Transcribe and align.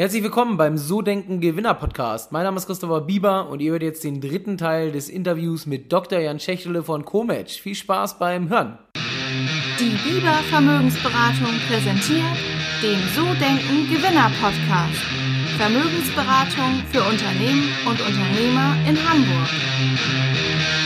Herzlich 0.00 0.22
willkommen 0.22 0.56
beim 0.56 0.78
So 0.78 1.02
Denken 1.02 1.42
Gewinner 1.42 1.74
Podcast. 1.74 2.32
Mein 2.32 2.44
Name 2.44 2.56
ist 2.56 2.64
Christopher 2.64 3.02
Bieber 3.02 3.50
und 3.50 3.60
ihr 3.60 3.72
hört 3.72 3.82
jetzt 3.82 4.02
den 4.02 4.22
dritten 4.22 4.56
Teil 4.56 4.92
des 4.92 5.10
Interviews 5.10 5.66
mit 5.66 5.92
Dr. 5.92 6.20
Jan 6.20 6.40
Schächtele 6.40 6.82
von 6.82 7.04
Comatch. 7.04 7.60
Viel 7.60 7.74
Spaß 7.74 8.18
beim 8.18 8.48
Hören. 8.48 8.78
Die 9.78 9.90
Bieber 10.08 10.32
Vermögensberatung 10.48 11.52
präsentiert 11.68 12.34
den 12.82 12.98
So 13.14 13.26
Denken 13.34 13.90
Gewinner 13.90 14.30
Podcast. 14.40 15.02
Vermögensberatung 15.58 16.82
für 16.90 17.02
Unternehmen 17.02 17.68
und 17.86 18.00
Unternehmer 18.00 18.76
in 18.88 18.96
Hamburg. 19.06 20.79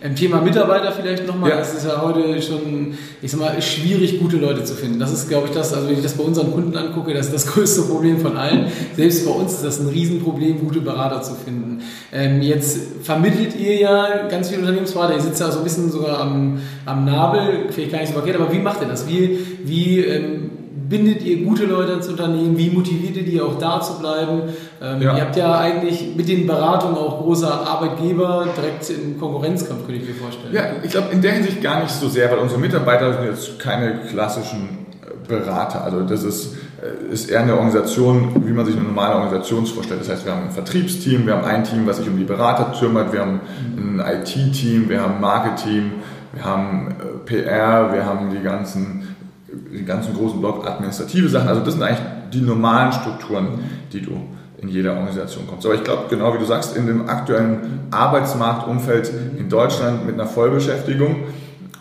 Im 0.00 0.14
Thema 0.14 0.40
Mitarbeiter 0.40 0.92
vielleicht 0.92 1.26
nochmal, 1.26 1.50
ja. 1.50 1.58
es 1.58 1.74
ist 1.74 1.84
ja 1.84 2.00
heute 2.00 2.40
schon, 2.40 2.94
ich 3.20 3.32
sag 3.32 3.40
mal, 3.40 3.60
schwierig, 3.60 4.20
gute 4.20 4.36
Leute 4.36 4.62
zu 4.62 4.74
finden. 4.74 5.00
Das 5.00 5.12
ist, 5.12 5.28
glaube 5.28 5.48
ich, 5.48 5.54
das, 5.54 5.74
also 5.74 5.88
wenn 5.88 5.96
ich 5.96 6.02
das 6.02 6.14
bei 6.14 6.22
unseren 6.22 6.52
Kunden 6.52 6.76
angucke, 6.76 7.12
das 7.12 7.26
ist 7.26 7.34
das 7.34 7.46
größte 7.52 7.82
Problem 7.82 8.20
von 8.20 8.36
allen. 8.36 8.66
Selbst 8.94 9.26
bei 9.26 9.32
uns 9.32 9.54
ist 9.54 9.64
das 9.64 9.80
ein 9.80 9.88
Riesenproblem, 9.88 10.60
gute 10.60 10.80
Berater 10.80 11.22
zu 11.22 11.34
finden. 11.34 11.82
Ähm, 12.12 12.42
jetzt 12.42 12.78
vermittelt 13.02 13.56
ihr 13.58 13.74
ja 13.76 14.28
ganz 14.28 14.48
viele 14.50 14.60
Unternehmensberater, 14.60 15.14
ihr 15.14 15.20
sitzt 15.20 15.40
ja 15.40 15.50
so 15.50 15.58
ein 15.58 15.64
bisschen 15.64 15.90
sogar 15.90 16.20
am, 16.20 16.60
am 16.86 17.04
Nabel, 17.04 17.66
vielleicht 17.70 17.90
gar 17.90 17.98
nicht 17.98 18.08
so 18.08 18.14
verkehrt, 18.14 18.40
aber 18.40 18.52
wie 18.52 18.60
macht 18.60 18.80
ihr 18.80 18.88
das? 18.88 19.08
Wie, 19.08 19.38
wie 19.64 19.98
ähm, 20.00 20.50
bindet 20.88 21.22
ihr 21.22 21.44
gute 21.44 21.64
Leute 21.64 21.92
ins 21.92 22.08
Unternehmen? 22.08 22.56
Wie 22.56 22.70
motiviert 22.70 23.16
ihr 23.16 23.24
die 23.24 23.40
auch 23.40 23.58
da 23.58 23.80
zu 23.80 23.98
bleiben? 23.98 24.42
Ähm, 24.80 25.02
ja. 25.02 25.16
Ihr 25.16 25.22
habt 25.22 25.36
ja 25.36 25.58
eigentlich 25.58 26.14
mit 26.16 26.28
den 26.28 26.46
Beratungen 26.46 26.96
auch 26.96 27.22
großer 27.22 27.66
Arbeitgeber 27.66 28.46
direkt 28.56 28.88
im 28.90 29.18
Konkurrenzkampf, 29.18 29.86
könnte 29.86 30.00
ich 30.00 30.08
mir 30.08 30.14
vorstellen. 30.14 30.54
Ja, 30.54 30.64
ich 30.82 30.90
glaube 30.90 31.08
in 31.12 31.20
der 31.20 31.32
Hinsicht 31.32 31.62
gar 31.62 31.82
nicht 31.82 31.92
so 31.92 32.08
sehr, 32.08 32.30
weil 32.30 32.38
unsere 32.38 32.60
Mitarbeiter 32.60 33.12
sind 33.12 33.24
jetzt 33.24 33.58
keine 33.58 34.00
klassischen 34.10 34.86
äh, 35.02 35.28
Berater. 35.28 35.84
Also 35.84 36.02
das 36.02 36.22
ist, 36.22 36.54
äh, 36.82 37.12
ist 37.12 37.30
eher 37.30 37.40
eine 37.40 37.54
Organisation, 37.54 38.46
wie 38.46 38.52
man 38.52 38.64
sich 38.64 38.76
eine 38.76 38.84
normale 38.84 39.16
Organisation 39.16 39.66
vorstellt. 39.66 40.00
Das 40.00 40.08
heißt, 40.08 40.24
wir 40.24 40.32
haben 40.32 40.44
ein 40.44 40.52
Vertriebsteam, 40.52 41.26
wir 41.26 41.34
haben 41.34 41.44
ein 41.44 41.64
Team, 41.64 41.86
was 41.86 41.98
sich 41.98 42.08
um 42.08 42.16
die 42.16 42.24
Berater 42.24 42.72
kümmert, 42.78 43.12
wir 43.12 43.20
haben 43.20 43.40
ein 43.76 44.00
IT-Team, 44.00 44.88
wir 44.88 45.02
haben 45.02 45.16
ein 45.16 45.20
Marketing, 45.20 45.92
wir 46.32 46.44
haben 46.44 46.88
äh, 46.88 47.18
PR, 47.26 47.92
wir 47.92 48.06
haben 48.06 48.30
die 48.30 48.42
ganzen 48.42 49.07
den 49.48 49.86
ganzen 49.86 50.14
großen 50.14 50.40
Block 50.40 50.66
administrative 50.66 51.28
Sachen. 51.28 51.48
Also 51.48 51.62
das 51.62 51.74
sind 51.74 51.82
eigentlich 51.82 52.06
die 52.32 52.40
normalen 52.40 52.92
Strukturen, 52.92 53.60
die 53.92 54.02
du 54.02 54.12
in 54.60 54.68
jeder 54.68 54.92
Organisation 54.94 55.46
kommst. 55.46 55.64
Aber 55.66 55.74
ich 55.74 55.84
glaube, 55.84 56.04
genau 56.10 56.34
wie 56.34 56.38
du 56.38 56.44
sagst, 56.44 56.76
in 56.76 56.86
dem 56.86 57.08
aktuellen 57.08 57.88
Arbeitsmarktumfeld 57.90 59.10
in 59.38 59.48
Deutschland 59.48 60.04
mit 60.04 60.14
einer 60.14 60.26
Vollbeschäftigung 60.26 61.24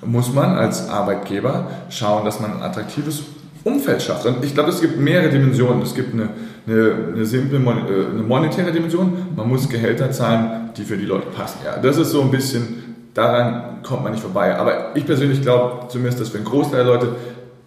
muss 0.05 0.33
man 0.33 0.55
als 0.55 0.89
Arbeitgeber 0.89 1.67
schauen, 1.89 2.23
dass 2.23 2.39
man 2.39 2.53
ein 2.53 2.61
attraktives 2.61 3.23
Umfeld 3.63 4.01
schafft. 4.01 4.25
Und 4.25 4.45
ich 4.45 4.53
glaube, 4.53 4.69
es 4.69 4.79
gibt 4.79 4.97
mehrere 4.97 5.29
Dimensionen. 5.29 5.81
Es 5.81 5.93
gibt 5.93 6.13
eine, 6.13 6.29
eine, 6.67 6.93
eine 7.15 7.25
simple 7.25 7.57
äh, 7.57 8.11
eine 8.11 8.23
monetäre 8.23 8.71
Dimension. 8.71 9.11
Man 9.35 9.49
muss 9.49 9.67
Gehälter 9.67 10.11
zahlen, 10.11 10.69
die 10.77 10.83
für 10.83 10.97
die 10.97 11.05
Leute 11.05 11.27
passen. 11.27 11.59
Ja, 11.65 11.77
das 11.77 11.97
ist 11.97 12.11
so 12.11 12.21
ein 12.21 12.31
bisschen, 12.31 12.95
daran 13.13 13.81
kommt 13.83 14.03
man 14.03 14.11
nicht 14.13 14.21
vorbei. 14.21 14.55
Aber 14.55 14.95
ich 14.95 15.05
persönlich 15.05 15.41
glaube 15.41 15.87
zumindest, 15.89 16.21
dass 16.21 16.29
für 16.29 16.37
einen 16.37 16.45
Großteil 16.45 16.85
der 16.85 16.93
Leute 16.93 17.15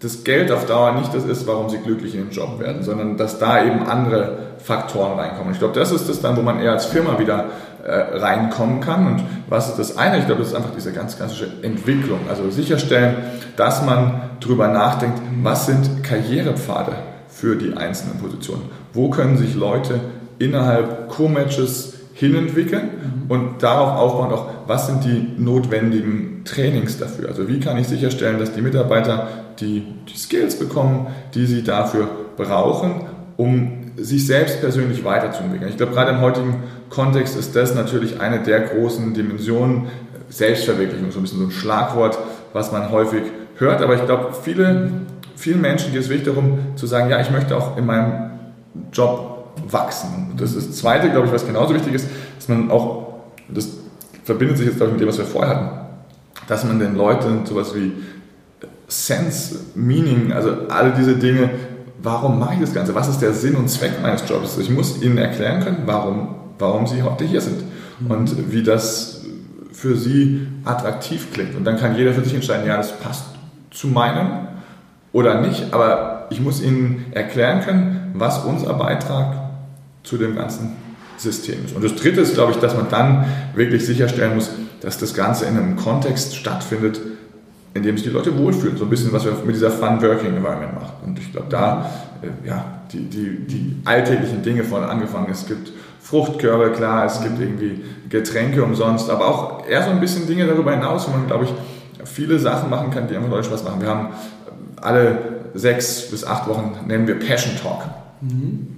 das 0.01 0.25
Geld 0.25 0.51
auf 0.51 0.67
Dauer 0.67 0.93
nicht 0.93 1.15
das 1.15 1.25
ist, 1.25 1.47
warum 1.47 1.69
sie 1.69 1.79
glücklich 1.79 2.15
in 2.15 2.27
den 2.27 2.31
Job 2.31 2.59
werden, 2.59 2.83
sondern 2.83 3.19
dass 3.19 3.39
da 3.39 3.63
eben 3.63 3.87
andere 3.87 4.39
Faktoren 4.59 5.19
reinkommen. 5.19 5.53
Ich 5.53 5.59
glaube, 5.59 5.79
das 5.79 5.93
ist 5.93 6.09
das 6.09 6.23
dann, 6.23 6.37
wo 6.37 6.43
man 6.43 6.61
eher 6.61 6.73
als 6.73 6.87
Firma 6.87 7.19
wieder 7.19 7.47
äh, 7.85 8.19
reinkommen 8.19 8.81
kann. 8.81 9.07
Und 9.07 9.23
was 9.49 9.69
ist 9.69 9.79
das 9.79 9.99
eine? 9.99 10.19
Ich 10.19 10.27
glaube, 10.27 10.41
das 10.41 10.51
ist 10.51 10.55
einfach 10.55 10.73
diese 10.75 10.93
ganz 10.93 11.17
klassische 11.17 11.49
Entwicklung. 11.63 12.21
Also 12.31 12.51
sicherstellen, 12.51 13.17
dass 13.57 13.85
man 13.85 14.23
darüber 14.41 14.69
nachdenkt, 14.69 15.21
was 15.43 15.67
sind 15.67 16.03
Karrierepfade 16.03 16.93
für 17.29 17.57
die 17.57 17.77
einzelnen 17.77 18.19
Positionen? 18.19 18.71
Wo 18.95 19.11
können 19.11 19.37
sich 19.37 19.55
Leute 19.55 20.01
innerhalb 20.39 21.11
Co-Matches 21.11 21.95
hinentwickeln 22.15 22.91
und 23.29 23.63
darauf 23.63 23.99
aufbauen 23.99 24.33
auch, 24.33 24.60
was 24.71 24.87
sind 24.87 25.03
die 25.03 25.27
notwendigen 25.37 26.43
Trainings 26.45 26.97
dafür? 26.97 27.29
Also 27.29 27.49
wie 27.49 27.59
kann 27.59 27.77
ich 27.77 27.89
sicherstellen, 27.89 28.39
dass 28.39 28.53
die 28.53 28.63
Mitarbeiter 28.63 29.27
die, 29.59 29.85
die 30.09 30.17
Skills 30.17 30.61
bekommen, 30.61 31.09
die 31.35 31.45
sie 31.47 31.65
dafür 31.65 32.09
brauchen, 32.37 33.01
um 33.37 33.91
sich 33.97 34.25
selbst 34.25 34.61
persönlich 34.61 35.03
weiterzuentwickeln. 35.03 35.69
Ich 35.69 35.77
glaube, 35.77 35.93
gerade 35.93 36.13
im 36.13 36.21
heutigen 36.21 36.63
Kontext 36.89 37.37
ist 37.37 37.57
das 37.57 37.75
natürlich 37.75 38.21
eine 38.21 38.45
der 38.45 38.61
großen 38.61 39.13
Dimensionen, 39.13 39.89
Selbstverwirklichung, 40.29 41.11
so 41.11 41.19
ein 41.19 41.23
bisschen 41.23 41.41
so 41.41 41.47
ein 41.47 41.51
Schlagwort, 41.51 42.17
was 42.53 42.71
man 42.71 42.93
häufig 42.93 43.23
hört. 43.57 43.83
Aber 43.83 43.97
ich 43.97 44.05
glaube, 44.05 44.29
viele, 44.41 44.93
vielen 45.35 45.61
Menschen 45.63 45.91
geht 45.91 46.03
es 46.03 46.09
wirklich 46.09 46.29
darum 46.29 46.61
zu 46.77 46.87
sagen, 46.87 47.11
ja, 47.11 47.21
ich 47.21 47.33
möchte 47.33 47.57
auch 47.57 47.77
in 47.77 47.87
meinem 47.87 48.31
Job 48.93 49.51
wachsen. 49.69 50.35
Das 50.37 50.55
ist 50.55 50.69
das 50.69 50.77
Zweite, 50.77 51.11
glaube 51.11 51.27
ich, 51.27 51.33
was 51.33 51.45
genauso 51.45 51.75
wichtig 51.75 51.95
ist, 51.95 52.07
dass 52.39 52.49
man 52.49 52.71
auch, 52.71 53.15
das 53.49 53.81
verbindet 54.25 54.59
sich 54.59 54.67
jetzt, 54.67 54.77
glaube 54.77 54.91
ich, 54.91 54.93
mit 54.95 55.03
dem, 55.03 55.09
was 55.09 55.19
wir 55.19 55.25
vorher 55.25 55.55
hatten, 55.55 55.69
dass 56.49 56.65
man 56.65 56.79
den 56.79 56.97
Leuten 56.97 57.47
sowas 57.47 57.75
wie 57.75 57.93
Sense, 58.89 59.61
Meaning, 59.75 60.33
also 60.33 60.69
all 60.69 60.93
diese 60.93 61.17
Dinge, 61.17 61.51
warum 62.03 62.39
mache 62.39 62.55
ich 62.55 62.61
das 62.61 62.75
Ganze? 62.75 62.95
Was 62.95 63.09
ist 63.09 63.21
der 63.21 63.33
Sinn 63.33 63.55
und 63.55 63.69
Zweck 63.69 64.03
meines 64.03 64.29
Jobs? 64.29 64.59
Ich 64.59 64.71
muss 64.71 65.01
ihnen 65.03 65.19
erklären 65.19 65.63
können, 65.63 65.83
warum, 65.87 66.35
warum 66.59 66.87
sie 66.87 67.03
heute 67.03 67.25
hier 67.25 67.41
sind 67.41 67.63
und 68.09 68.53
wie 68.53 68.63
das 68.63 69.23
für 69.73 69.97
sie 69.97 70.47
attraktiv 70.65 71.33
klingt. 71.33 71.55
Und 71.55 71.65
dann 71.65 71.79
kann 71.79 71.97
jeder 71.97 72.13
für 72.13 72.25
sich 72.25 72.35
entscheiden, 72.35 72.67
ja, 72.67 72.77
das 72.77 72.99
passt 72.99 73.25
zu 73.71 73.89
meinem 73.89 74.49
oder 75.13 75.41
nicht, 75.41 75.73
aber 75.73 76.27
ich 76.31 76.41
muss 76.41 76.63
ihnen 76.63 77.07
erklären 77.13 77.61
können, 77.61 78.13
was 78.15 78.45
unser 78.45 78.75
Beitrag 78.75 79.51
zu 80.03 80.17
dem 80.17 80.37
ganzen 80.37 80.77
System 81.23 81.65
ist. 81.65 81.75
Und 81.75 81.85
das 81.85 81.95
Dritte 81.97 82.21
ist, 82.21 82.35
glaube 82.35 82.53
ich, 82.53 82.59
dass 82.59 82.75
man 82.75 82.89
dann 82.89 83.25
wirklich 83.55 83.85
sicherstellen 83.85 84.35
muss, 84.35 84.51
dass 84.81 84.99
das 84.99 85.15
Ganze 85.15 85.47
in 85.47 85.57
einem 85.57 85.77
Kontext 85.77 86.37
stattfindet, 86.37 87.01
in 87.75 87.83
dem 87.83 87.97
sich 87.97 88.07
die 88.07 88.13
Leute 88.13 88.37
wohlfühlen. 88.37 88.77
So 88.77 88.85
ein 88.85 88.91
bisschen, 88.91 89.13
was 89.13 89.25
wir 89.25 89.33
mit 89.45 89.55
dieser 89.55 89.71
Fun 89.71 90.03
Working 90.03 90.37
Environment 90.37 90.75
machen. 90.75 90.93
Und 91.07 91.19
ich 91.19 91.31
glaube, 91.33 91.49
da, 91.51 91.91
äh, 92.23 92.49
ja, 92.49 92.65
die, 92.93 93.05
die, 93.05 93.47
die 93.47 93.77
alltäglichen 93.85 94.43
Dinge 94.43 94.65
von 94.65 94.83
angefangen. 94.83 95.29
Es 95.31 95.47
gibt 95.47 95.73
Fruchtkörbe, 96.01 96.73
klar, 96.73 97.05
es 97.05 97.21
gibt 97.23 97.39
irgendwie 97.39 97.85
Getränke 98.09 98.65
umsonst, 98.65 99.11
aber 99.11 99.27
auch 99.27 99.69
eher 99.69 99.85
so 99.85 99.91
ein 99.91 100.01
bisschen 100.01 100.27
Dinge 100.27 100.47
darüber 100.47 100.73
hinaus, 100.73 101.07
wo 101.07 101.13
man, 101.13 101.27
glaube 101.27 101.45
ich, 101.45 101.53
viele 102.05 102.39
Sachen 102.39 102.71
machen 102.71 102.91
kann, 102.91 103.07
die 103.07 103.15
einfach 103.15 103.31
Leute 103.31 103.45
Spaß 103.45 103.63
machen. 103.65 103.81
Wir 103.81 103.89
haben 103.89 104.09
alle 104.81 105.19
sechs 105.55 106.11
bis 106.11 106.25
acht 106.25 106.49
Wochen, 106.49 106.73
nennen 106.87 107.07
wir 107.07 107.19
Passion 107.19 107.55
Talk. 107.63 107.85
Mhm. 108.23 108.69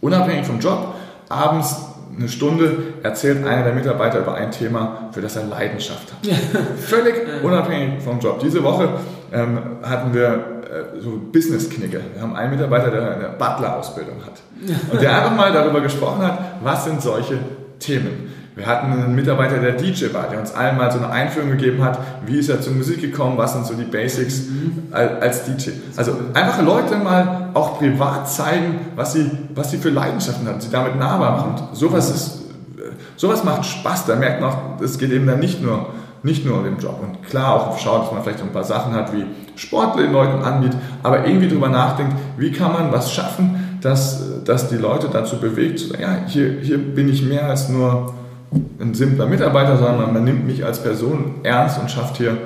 Unabhängig 0.00 0.46
vom 0.46 0.60
Job, 0.60 0.94
abends 1.28 1.76
eine 2.16 2.28
Stunde 2.28 2.76
erzählt 3.02 3.46
einer 3.46 3.64
der 3.64 3.74
Mitarbeiter 3.74 4.20
über 4.20 4.34
ein 4.34 4.50
Thema, 4.50 5.10
für 5.12 5.20
das 5.20 5.36
er 5.36 5.44
Leidenschaft 5.44 6.12
hat. 6.12 6.36
Völlig 6.78 7.14
unabhängig 7.42 8.02
vom 8.02 8.20
Job. 8.20 8.40
Diese 8.40 8.62
Woche 8.62 8.88
ähm, 9.32 9.58
hatten 9.82 10.14
wir 10.14 10.56
äh, 10.66 11.00
so 11.00 11.20
Business-Knicke. 11.32 12.00
Wir 12.14 12.22
haben 12.22 12.34
einen 12.34 12.52
Mitarbeiter, 12.52 12.90
der 12.90 13.16
eine 13.16 13.28
Butler-Ausbildung 13.38 14.16
hat. 14.24 14.40
Und 14.90 15.02
der 15.02 15.14
einfach 15.14 15.36
mal 15.36 15.52
darüber 15.52 15.80
gesprochen 15.80 16.22
hat, 16.22 16.38
was 16.62 16.84
sind 16.84 17.02
solche 17.02 17.38
Themen. 17.78 18.32
Wir 18.56 18.66
hatten 18.66 18.90
einen 18.90 19.14
Mitarbeiter, 19.14 19.58
der 19.58 19.72
DJ 19.72 20.14
war, 20.14 20.28
der 20.30 20.40
uns 20.40 20.54
allen 20.54 20.78
mal 20.78 20.90
so 20.90 20.96
eine 20.96 21.10
Einführung 21.10 21.50
gegeben 21.50 21.84
hat, 21.84 21.98
wie 22.24 22.38
ist 22.38 22.48
er 22.48 22.62
zur 22.62 22.72
Musik 22.72 23.02
gekommen, 23.02 23.36
was 23.36 23.52
sind 23.52 23.66
so 23.66 23.74
die 23.74 23.84
Basics 23.84 24.44
als 24.90 25.44
DJ. 25.44 25.72
Also 25.94 26.12
einfach 26.32 26.62
Leute 26.62 26.96
mal 26.96 27.50
auch 27.52 27.78
privat 27.78 28.30
zeigen, 28.30 28.80
was 28.96 29.12
sie, 29.12 29.30
was 29.54 29.72
sie 29.72 29.76
für 29.76 29.90
Leidenschaften 29.90 30.48
haben, 30.48 30.58
sie 30.58 30.70
damit 30.70 30.98
nahbar 30.98 31.36
machen. 31.36 31.68
Sowas 31.74 32.08
ist, 32.08 32.44
sowas 33.16 33.44
macht 33.44 33.66
Spaß, 33.66 34.06
da 34.06 34.16
merkt 34.16 34.40
man 34.40 34.50
auch, 34.50 34.80
es 34.80 34.96
geht 34.96 35.10
eben 35.10 35.26
dann 35.26 35.40
nicht 35.40 35.60
nur, 35.60 35.90
nicht 36.22 36.46
nur 36.46 36.56
um 36.56 36.64
den 36.64 36.78
Job. 36.78 36.98
Und 37.02 37.24
klar 37.24 37.56
auch 37.56 37.78
schaut, 37.78 38.04
dass 38.04 38.12
man 38.12 38.22
vielleicht 38.22 38.40
ein 38.40 38.52
paar 38.52 38.64
Sachen 38.64 38.94
hat, 38.94 39.12
wie 39.12 39.26
Sport 39.56 39.98
den 39.98 40.12
Leuten 40.12 40.42
anbietet, 40.42 40.78
aber 41.02 41.26
irgendwie 41.26 41.48
darüber 41.48 41.68
nachdenkt, 41.68 42.14
wie 42.38 42.52
kann 42.52 42.72
man 42.72 42.90
was 42.90 43.12
schaffen, 43.12 43.78
dass, 43.82 44.42
dass 44.44 44.70
die 44.70 44.76
Leute 44.76 45.10
dazu 45.12 45.38
bewegt, 45.38 45.78
zu 45.78 45.88
sagen, 45.88 46.02
ja, 46.02 46.18
hier, 46.26 46.58
hier 46.62 46.78
bin 46.78 47.10
ich 47.10 47.22
mehr 47.22 47.50
als 47.50 47.68
nur 47.68 48.14
ein 48.80 48.94
simpler 48.94 49.26
Mitarbeiter, 49.26 49.76
sondern 49.76 50.12
man 50.12 50.24
nimmt 50.24 50.46
mich 50.46 50.64
als 50.64 50.82
Person 50.82 51.36
ernst 51.42 51.78
und 51.80 51.90
schafft 51.90 52.16
hier 52.18 52.36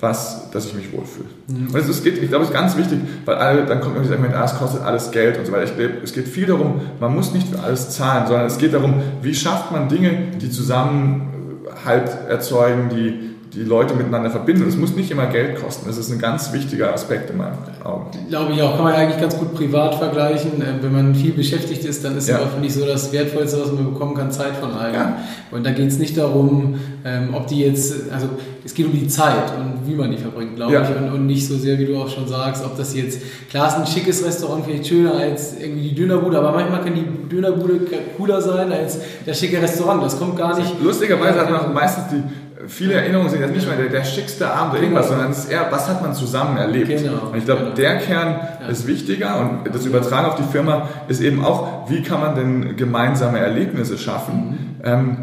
was, 0.00 0.50
dass 0.50 0.66
ich 0.66 0.74
mich 0.74 0.92
wohlfühle. 0.92 1.28
Mhm. 1.48 1.68
Und 1.68 1.76
es, 1.76 1.88
es 1.88 2.04
geht, 2.04 2.22
ich 2.22 2.28
glaube, 2.28 2.44
es 2.44 2.50
ist 2.50 2.56
ganz 2.56 2.76
wichtig, 2.76 3.00
weil 3.24 3.34
alle, 3.36 3.64
dann 3.64 3.80
kommt 3.80 3.96
irgendwie 3.96 4.14
sagen, 4.14 4.32
ah, 4.34 4.44
es 4.44 4.54
kostet 4.56 4.82
alles 4.82 5.10
Geld 5.10 5.38
und 5.38 5.46
so 5.46 5.52
weiter. 5.52 5.64
Ich 5.64 5.76
glaube, 5.76 5.94
es 6.04 6.12
geht 6.12 6.28
viel 6.28 6.46
darum, 6.46 6.80
man 7.00 7.14
muss 7.14 7.32
nicht 7.32 7.48
für 7.48 7.60
alles 7.60 7.90
zahlen, 7.90 8.26
sondern 8.26 8.46
es 8.46 8.58
geht 8.58 8.74
darum, 8.74 8.94
wie 9.22 9.34
schafft 9.34 9.72
man 9.72 9.88
Dinge, 9.88 10.10
die 10.40 10.50
Zusammenhalt 10.50 12.10
erzeugen, 12.28 12.90
die, 12.90 13.27
die 13.58 13.64
Leute 13.64 13.94
miteinander 13.94 14.30
verbinden. 14.30 14.68
Es 14.68 14.76
muss 14.76 14.94
nicht 14.94 15.10
immer 15.10 15.26
Geld 15.26 15.60
kosten. 15.60 15.86
Das 15.86 15.98
ist 15.98 16.10
ein 16.10 16.18
ganz 16.18 16.52
wichtiger 16.52 16.92
Aspekt 16.94 17.30
in 17.30 17.38
meinen 17.38 17.58
Augen. 17.82 18.06
Glaube 18.28 18.52
ich 18.52 18.62
auch. 18.62 18.76
Kann 18.76 18.84
man 18.84 18.94
ja 18.94 19.00
eigentlich 19.00 19.20
ganz 19.20 19.36
gut 19.36 19.52
privat 19.54 19.96
vergleichen. 19.96 20.52
Ähm, 20.60 20.78
wenn 20.80 20.92
man 20.92 21.14
viel 21.14 21.32
beschäftigt 21.32 21.84
ist, 21.84 22.04
dann 22.04 22.16
ist 22.16 22.28
ja. 22.28 22.36
aber, 22.36 22.48
finde 22.48 22.68
ich, 22.68 22.74
so 22.74 22.86
das 22.86 23.12
Wertvollste, 23.12 23.60
was 23.60 23.72
man 23.72 23.92
bekommen 23.92 24.14
kann, 24.14 24.30
Zeit 24.30 24.54
von 24.56 24.72
allen. 24.72 24.94
Ja. 24.94 25.16
Und 25.50 25.66
da 25.66 25.72
geht 25.72 25.88
es 25.88 25.98
nicht 25.98 26.16
darum, 26.16 26.78
ähm, 27.04 27.34
ob 27.34 27.48
die 27.48 27.60
jetzt, 27.60 28.12
also 28.12 28.28
es 28.64 28.74
geht 28.74 28.86
um 28.86 28.92
die 28.92 29.08
Zeit 29.08 29.52
und 29.58 29.88
wie 29.88 29.94
man 29.94 30.10
die 30.10 30.18
verbringt, 30.18 30.54
glaube 30.56 30.74
ja. 30.74 30.82
ich. 30.82 30.96
Und, 30.96 31.12
und, 31.12 31.26
nicht 31.26 31.46
so 31.46 31.56
sehr, 31.56 31.78
wie 31.78 31.86
du 31.86 31.96
auch 31.96 32.08
schon 32.08 32.28
sagst, 32.28 32.64
ob 32.64 32.76
das 32.76 32.94
jetzt, 32.94 33.20
klar 33.50 33.68
ist 33.68 33.74
ein 33.74 33.86
schickes 33.86 34.24
Restaurant 34.24 34.64
vielleicht 34.64 34.86
schöner 34.86 35.14
als 35.14 35.58
irgendwie 35.60 35.88
die 35.88 35.94
Dönerbude, 35.94 36.38
aber 36.38 36.52
manchmal 36.52 36.82
kann 36.82 36.94
die 36.94 37.28
Dönerbude 37.28 37.80
cooler 38.16 38.40
sein 38.40 38.70
als 38.70 38.98
das 39.26 39.38
schicke 39.40 39.60
Restaurant. 39.60 40.02
Das 40.02 40.18
kommt 40.18 40.36
gar 40.36 40.56
nicht. 40.56 40.72
Lustigerweise 40.82 41.40
hat 41.40 41.50
man 41.50 41.74
meistens 41.74 42.04
die 42.12 42.22
viele 42.68 42.94
Erinnerungen 42.94 43.30
sind 43.30 43.40
jetzt 43.40 43.54
nicht 43.54 43.66
mehr 43.66 43.76
der, 43.76 43.88
der 43.88 44.04
schickste 44.04 44.50
Abend 44.50 44.74
oder 44.74 44.82
irgendwas, 44.82 45.08
sondern 45.08 45.30
es 45.30 45.38
ist 45.38 45.50
eher, 45.50 45.66
was 45.70 45.88
hat 45.88 46.02
man 46.02 46.14
zusammen 46.14 46.56
erlebt. 46.56 46.88
Genau. 46.88 47.28
Und 47.30 47.36
ich 47.36 47.44
glaube, 47.44 47.62
genau. 47.62 47.74
der 47.74 47.96
Kern 47.98 48.40
ja. 48.62 48.68
ist 48.68 48.86
wichtiger 48.86 49.40
und 49.40 49.74
das 49.74 49.84
Übertragen 49.86 50.26
auf 50.26 50.36
die 50.36 50.44
Firma 50.44 50.88
ist 51.08 51.20
eben 51.20 51.44
auch, 51.44 51.90
wie 51.90 52.02
kann 52.02 52.20
man 52.20 52.34
denn 52.34 52.76
gemeinsame 52.76 53.38
Erlebnisse 53.38 53.98
schaffen, 53.98 54.34
mhm. 54.34 54.84
ähm, 54.84 55.16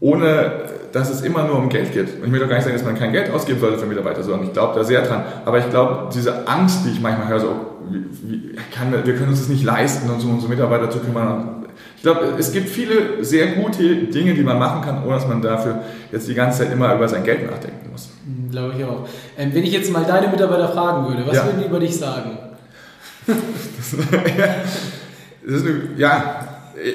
ohne 0.00 0.52
dass 0.92 1.10
es 1.10 1.20
immer 1.20 1.44
nur 1.44 1.58
um 1.58 1.68
Geld 1.68 1.92
geht. 1.92 2.20
Und 2.20 2.26
ich 2.26 2.32
will 2.32 2.40
doch 2.40 2.48
gar 2.48 2.56
nicht 2.56 2.64
sagen, 2.64 2.76
dass 2.76 2.84
man 2.84 2.96
kein 2.96 3.12
Geld 3.12 3.30
ausgeben 3.30 3.60
sollte 3.60 3.78
für 3.78 3.86
Mitarbeiter, 3.86 4.22
sondern 4.22 4.46
ich 4.46 4.52
glaube 4.52 4.78
da 4.78 4.84
sehr 4.84 5.02
dran. 5.02 5.24
Aber 5.44 5.58
ich 5.58 5.68
glaube, 5.68 6.08
diese 6.14 6.48
Angst, 6.48 6.86
die 6.86 6.90
ich 6.90 7.00
manchmal 7.00 7.28
höre, 7.28 7.40
so, 7.40 7.54
wie, 7.90 8.04
wie 8.22 8.56
kann, 8.74 8.92
wir 8.92 9.14
können 9.14 9.28
uns 9.28 9.40
das 9.40 9.48
nicht 9.48 9.62
leisten, 9.62 10.08
uns 10.08 10.24
um 10.24 10.34
unsere 10.34 10.50
Mitarbeiter 10.50 10.88
zu 10.88 11.00
kümmern, 11.00 11.55
glaube, 12.06 12.34
es 12.38 12.52
gibt 12.52 12.68
viele 12.68 13.24
sehr 13.24 13.56
gute 13.56 13.82
Dinge, 13.82 14.34
die 14.34 14.42
man 14.42 14.58
machen 14.58 14.80
kann, 14.80 15.04
ohne 15.04 15.14
dass 15.14 15.26
man 15.26 15.42
dafür 15.42 15.80
jetzt 16.12 16.28
die 16.28 16.34
ganze 16.34 16.60
Zeit 16.60 16.72
immer 16.72 16.94
über 16.94 17.08
sein 17.08 17.24
Geld 17.24 17.50
nachdenken 17.50 17.90
muss. 17.90 18.10
Hm, 18.24 18.50
glaube 18.50 18.74
ich 18.78 18.84
auch. 18.84 19.08
Ähm, 19.36 19.52
wenn 19.52 19.64
ich 19.64 19.72
jetzt 19.72 19.90
mal 19.90 20.04
deine 20.04 20.28
Mitarbeiter 20.28 20.68
fragen 20.68 21.08
würde, 21.08 21.26
was 21.26 21.36
ja. 21.36 21.44
würden 21.44 21.60
die 21.60 21.66
über 21.66 21.80
dich 21.80 21.96
sagen? 21.96 22.38
das 23.26 23.34
eine, 25.62 25.80
ja, 25.96 26.46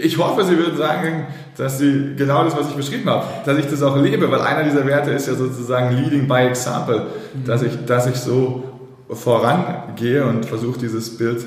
ich 0.01 0.17
hoffe, 0.17 0.45
sie 0.45 0.57
würden 0.57 0.77
sagen, 0.77 1.27
dass 1.57 1.77
sie 1.77 2.13
genau 2.15 2.45
das, 2.45 2.55
was 2.55 2.69
ich 2.69 2.75
beschrieben 2.75 3.09
habe, 3.09 3.25
dass 3.43 3.57
ich 3.57 3.65
das 3.65 3.83
auch 3.83 3.97
lebe, 3.97 4.31
weil 4.31 4.39
einer 4.39 4.63
dieser 4.63 4.87
Werte 4.87 5.11
ist 5.11 5.27
ja 5.27 5.33
sozusagen 5.33 5.93
Leading 5.97 6.25
by 6.25 6.47
Example, 6.47 7.07
mhm. 7.33 7.45
dass, 7.45 7.63
ich, 7.63 7.85
dass 7.85 8.07
ich 8.07 8.15
so 8.15 8.63
vorangehe 9.09 10.25
und 10.25 10.45
versuche, 10.45 10.79
dieses 10.79 11.17
Bild 11.17 11.45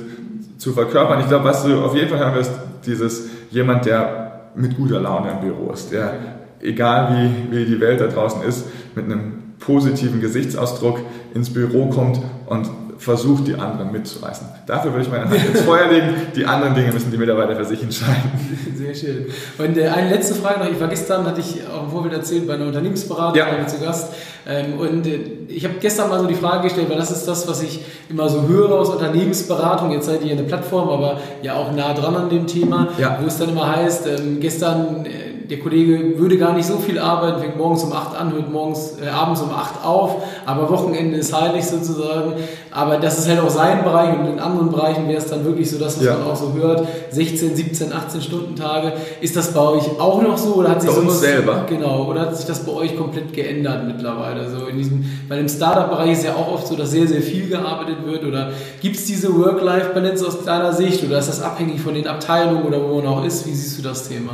zu 0.58 0.74
verkörpern. 0.74 1.20
Ich 1.20 1.28
glaube, 1.28 1.46
was 1.46 1.64
du 1.64 1.82
auf 1.82 1.94
jeden 1.94 2.10
Fall 2.10 2.18
hören 2.18 2.34
wirst, 2.34 2.52
dieses 2.84 3.33
jemand, 3.50 3.86
der 3.86 4.50
mit 4.54 4.76
guter 4.76 5.00
Laune 5.00 5.32
im 5.32 5.40
Büro 5.40 5.72
ist, 5.72 5.92
der, 5.92 6.14
egal 6.60 7.32
wie, 7.50 7.56
wie 7.56 7.64
die 7.64 7.80
Welt 7.80 8.00
da 8.00 8.06
draußen 8.06 8.42
ist, 8.42 8.66
mit 8.94 9.04
einem 9.04 9.54
positiven 9.58 10.20
Gesichtsausdruck 10.20 11.00
ins 11.34 11.52
Büro 11.52 11.86
kommt 11.86 12.20
und 12.46 12.68
versucht, 13.04 13.46
die 13.46 13.54
anderen 13.54 13.92
mitzureißen. 13.92 14.48
Dafür 14.66 14.92
würde 14.92 15.04
ich 15.04 15.10
meine 15.10 15.28
Hand 15.28 15.34
ins 15.34 15.60
Feuer 15.60 15.90
legen. 15.90 16.14
Die 16.34 16.46
anderen 16.46 16.74
Dinge 16.74 16.92
müssen 16.92 17.10
die 17.10 17.18
Mitarbeiter 17.18 17.54
für 17.54 17.64
sich 17.64 17.82
entscheiden. 17.82 18.30
Sehr 18.74 18.94
schön. 18.94 19.26
Und 19.58 19.76
äh, 19.76 19.88
eine 19.88 20.08
letzte 20.08 20.34
Frage 20.34 20.60
noch. 20.60 20.70
Ich 20.70 20.80
war 20.80 20.88
gestern, 20.88 21.26
hatte 21.26 21.40
ich 21.40 21.60
auch 21.68 21.84
im 21.84 21.90
Vorbild 21.90 22.14
erzählt, 22.14 22.46
bei 22.46 22.54
einer 22.54 22.66
Unternehmensberatung 22.66 23.36
ja. 23.36 23.66
zu 23.66 23.78
Gast. 23.78 24.14
Ähm, 24.46 24.78
und 24.78 25.06
äh, 25.06 25.20
ich 25.48 25.64
habe 25.64 25.74
gestern 25.80 26.08
mal 26.08 26.18
so 26.18 26.26
die 26.26 26.34
Frage 26.34 26.64
gestellt, 26.64 26.88
weil 26.88 26.96
das 26.96 27.10
ist 27.10 27.26
das, 27.26 27.46
was 27.46 27.62
ich 27.62 27.84
immer 28.08 28.28
so 28.28 28.48
höre 28.48 28.72
aus 28.72 28.88
Unternehmensberatung. 28.88 29.92
Jetzt 29.92 30.06
seid 30.06 30.24
ihr 30.24 30.32
eine 30.32 30.42
Plattform, 30.42 30.88
aber 30.88 31.20
ja 31.42 31.54
auch 31.54 31.72
nah 31.72 31.92
dran 31.92 32.16
an 32.16 32.30
dem 32.30 32.46
Thema, 32.46 32.88
ja. 32.98 33.18
wo 33.20 33.26
es 33.26 33.38
dann 33.38 33.50
immer 33.50 33.76
heißt, 33.76 34.06
ähm, 34.06 34.40
gestern 34.40 35.04
äh, 35.04 35.33
der 35.50 35.58
Kollege 35.58 36.18
würde 36.18 36.38
gar 36.38 36.54
nicht 36.54 36.66
so 36.66 36.78
viel 36.78 36.98
arbeiten, 36.98 37.40
fängt 37.40 37.58
morgens 37.58 37.82
um 37.84 37.92
8 37.92 38.16
an, 38.16 38.32
hört 38.32 38.50
morgens, 38.50 38.94
äh, 39.02 39.08
abends 39.08 39.42
um 39.42 39.50
8 39.50 39.84
auf, 39.84 40.22
aber 40.46 40.70
Wochenende 40.70 41.18
ist 41.18 41.38
heilig 41.38 41.66
sozusagen. 41.66 42.32
Aber 42.70 42.96
das 42.96 43.18
ist 43.18 43.28
halt 43.28 43.40
auch 43.40 43.50
sein 43.50 43.84
Bereich 43.84 44.18
und 44.18 44.26
in 44.26 44.38
anderen 44.38 44.70
Bereichen 44.70 45.06
wäre 45.06 45.18
es 45.18 45.26
dann 45.26 45.44
wirklich 45.44 45.70
so, 45.70 45.78
dass 45.78 46.02
ja. 46.02 46.14
man 46.14 46.28
auch 46.28 46.36
so 46.36 46.54
hört, 46.54 46.88
16, 47.10 47.56
17, 47.56 47.92
18 47.92 48.22
Stunden 48.22 48.56
Tage. 48.56 48.94
Ist 49.20 49.36
das 49.36 49.52
bei 49.52 49.60
euch 49.60 49.84
auch 50.00 50.22
noch 50.22 50.38
so 50.38 50.54
oder 50.54 50.70
hat 50.70 50.82
sich 50.82 50.90
bei 50.90 50.96
uns 50.96 51.20
selber? 51.20 51.66
Genau, 51.68 52.06
oder 52.06 52.22
hat 52.22 52.36
sich 52.36 52.46
das 52.46 52.60
bei 52.60 52.72
euch 52.72 52.96
komplett 52.96 53.34
geändert 53.34 53.86
mittlerweile? 53.86 54.48
So 54.50 54.66
in 54.66 54.78
diesem, 54.78 55.04
weil 55.28 55.40
im 55.40 55.48
Startup-Bereich 55.48 56.12
ist 56.12 56.24
ja 56.24 56.34
auch 56.34 56.52
oft 56.52 56.66
so, 56.66 56.74
dass 56.74 56.90
sehr, 56.90 57.06
sehr 57.06 57.20
viel 57.20 57.48
gearbeitet 57.48 57.98
wird 58.06 58.24
oder 58.24 58.52
gibt 58.80 58.96
es 58.96 59.04
diese 59.04 59.36
Work-Life-Balance 59.38 60.26
aus 60.26 60.42
deiner 60.44 60.72
Sicht 60.72 61.04
oder 61.04 61.18
ist 61.18 61.28
das 61.28 61.42
abhängig 61.42 61.80
von 61.82 61.92
den 61.92 62.06
Abteilungen 62.06 62.64
oder 62.64 62.80
wo 62.82 62.96
man 62.96 63.06
auch 63.06 63.24
ist? 63.24 63.46
Wie 63.46 63.52
siehst 63.52 63.78
du 63.78 63.82
das 63.82 64.08
Thema? 64.08 64.32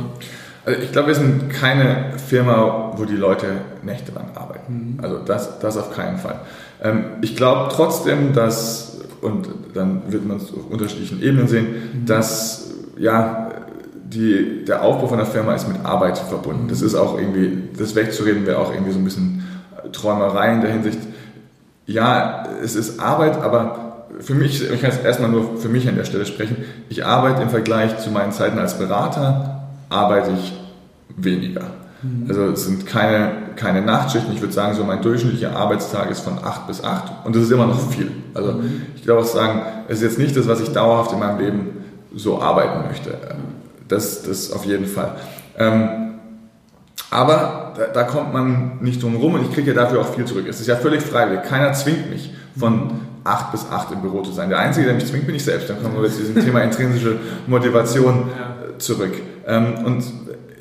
Also 0.65 0.79
ich 0.81 0.91
glaube, 0.91 1.09
wir 1.09 1.15
sind 1.15 1.49
keine 1.49 2.17
Firma, 2.17 2.93
wo 2.95 3.05
die 3.05 3.15
Leute 3.15 3.47
nächtelang 3.81 4.27
arbeiten. 4.35 4.97
Mhm. 4.97 5.03
Also 5.03 5.17
das, 5.19 5.59
das 5.59 5.77
auf 5.77 5.95
keinen 5.95 6.17
Fall. 6.17 6.39
Ähm, 6.83 7.05
ich 7.21 7.35
glaube 7.35 7.71
trotzdem, 7.73 8.33
dass, 8.33 8.99
und 9.21 9.49
dann 9.73 10.03
wird 10.11 10.25
man 10.25 10.37
es 10.37 10.53
auf 10.53 10.69
unterschiedlichen 10.69 11.21
Ebenen 11.21 11.47
sehen, 11.47 11.65
mhm. 11.65 12.05
dass 12.05 12.71
ja, 12.97 13.51
die, 14.03 14.65
der 14.65 14.83
Aufbau 14.83 15.07
von 15.07 15.17
der 15.17 15.25
Firma 15.25 15.55
ist 15.55 15.67
mit 15.67 15.83
Arbeit 15.85 16.17
verbunden. 16.17 16.67
Das 16.67 16.81
ist 16.81 16.95
auch 16.95 17.17
irgendwie, 17.17 17.69
das 17.77 17.95
wegzureden 17.95 18.45
wäre 18.45 18.59
auch 18.59 18.71
irgendwie 18.71 18.91
so 18.91 18.99
ein 18.99 19.05
bisschen 19.05 19.43
Träumerei 19.93 20.53
in 20.53 20.61
der 20.61 20.71
Hinsicht. 20.71 20.99
Ja, 21.85 22.43
es 22.63 22.75
ist 22.75 22.99
Arbeit, 22.99 23.41
aber 23.41 24.05
für 24.19 24.35
mich, 24.35 24.61
ich 24.61 24.81
kann 24.81 24.91
jetzt 24.91 25.03
erstmal 25.03 25.29
nur 25.29 25.57
für 25.57 25.69
mich 25.69 25.87
an 25.87 25.95
der 25.95 26.03
Stelle 26.03 26.25
sprechen, 26.25 26.57
ich 26.89 27.05
arbeite 27.05 27.41
im 27.41 27.49
Vergleich 27.49 27.97
zu 27.99 28.11
meinen 28.11 28.31
Zeiten 28.31 28.59
als 28.59 28.77
Berater 28.77 29.50
arbeite 29.91 30.31
ich 30.31 30.53
weniger. 31.15 31.65
Mhm. 32.01 32.25
Also 32.27 32.45
es 32.45 32.65
sind 32.65 32.85
keine, 32.85 33.31
keine 33.55 33.81
Nachtschichten. 33.81 34.33
Ich 34.33 34.41
würde 34.41 34.53
sagen, 34.53 34.75
so 34.75 34.83
mein 34.83 35.01
durchschnittlicher 35.01 35.55
Arbeitstag 35.55 36.09
ist 36.09 36.21
von 36.21 36.37
8 36.43 36.67
bis 36.67 36.83
8 36.83 37.25
und 37.25 37.35
das 37.35 37.43
ist 37.43 37.51
immer 37.51 37.67
noch 37.67 37.79
viel. 37.91 38.11
Also 38.33 38.53
mhm. 38.53 38.83
ich 38.95 39.03
glaube 39.03 39.21
auch 39.21 39.25
sagen, 39.25 39.61
es 39.87 39.97
ist 39.97 40.03
jetzt 40.03 40.19
nicht 40.19 40.35
das, 40.35 40.47
was 40.47 40.61
ich 40.61 40.69
dauerhaft 40.69 41.11
in 41.11 41.19
meinem 41.19 41.39
Leben 41.39 41.67
so 42.15 42.41
arbeiten 42.41 42.87
möchte. 42.87 43.17
Das, 43.87 44.23
das 44.23 44.51
auf 44.51 44.65
jeden 44.65 44.85
Fall. 44.85 45.15
Ähm, 45.57 45.89
aber 47.09 47.73
da, 47.77 47.87
da, 47.87 48.03
kommt 48.03 48.33
man 48.33 48.79
nicht 48.79 49.03
drum 49.03 49.17
rum 49.17 49.33
und 49.35 49.41
ich 49.43 49.53
kriege 49.53 49.73
ja 49.73 49.81
dafür 49.81 49.99
auch 49.99 50.13
viel 50.13 50.23
zurück. 50.25 50.45
Es 50.47 50.61
ist 50.61 50.67
ja 50.67 50.77
völlig 50.77 51.01
freiwillig. 51.01 51.43
Keiner 51.43 51.73
zwingt 51.73 52.09
mich 52.09 52.33
von 52.57 52.91
8 53.23 53.51
bis 53.51 53.69
8 53.69 53.91
im 53.91 54.01
Büro 54.01 54.21
zu 54.21 54.31
sein. 54.31 54.49
Der 54.49 54.59
Einzige, 54.59 54.87
der 54.87 54.95
mich 54.95 55.05
zwingt, 55.05 55.25
bin 55.25 55.35
ich 55.35 55.43
selbst. 55.43 55.69
Dann 55.69 55.81
kommen 55.81 56.01
wir 56.01 56.09
zu 56.09 56.19
diesem 56.19 56.35
Thema 56.35 56.61
intrinsische 56.61 57.17
Motivation 57.47 58.29
zurück. 58.77 59.13
Ähm, 59.47 59.85
und 59.85 60.03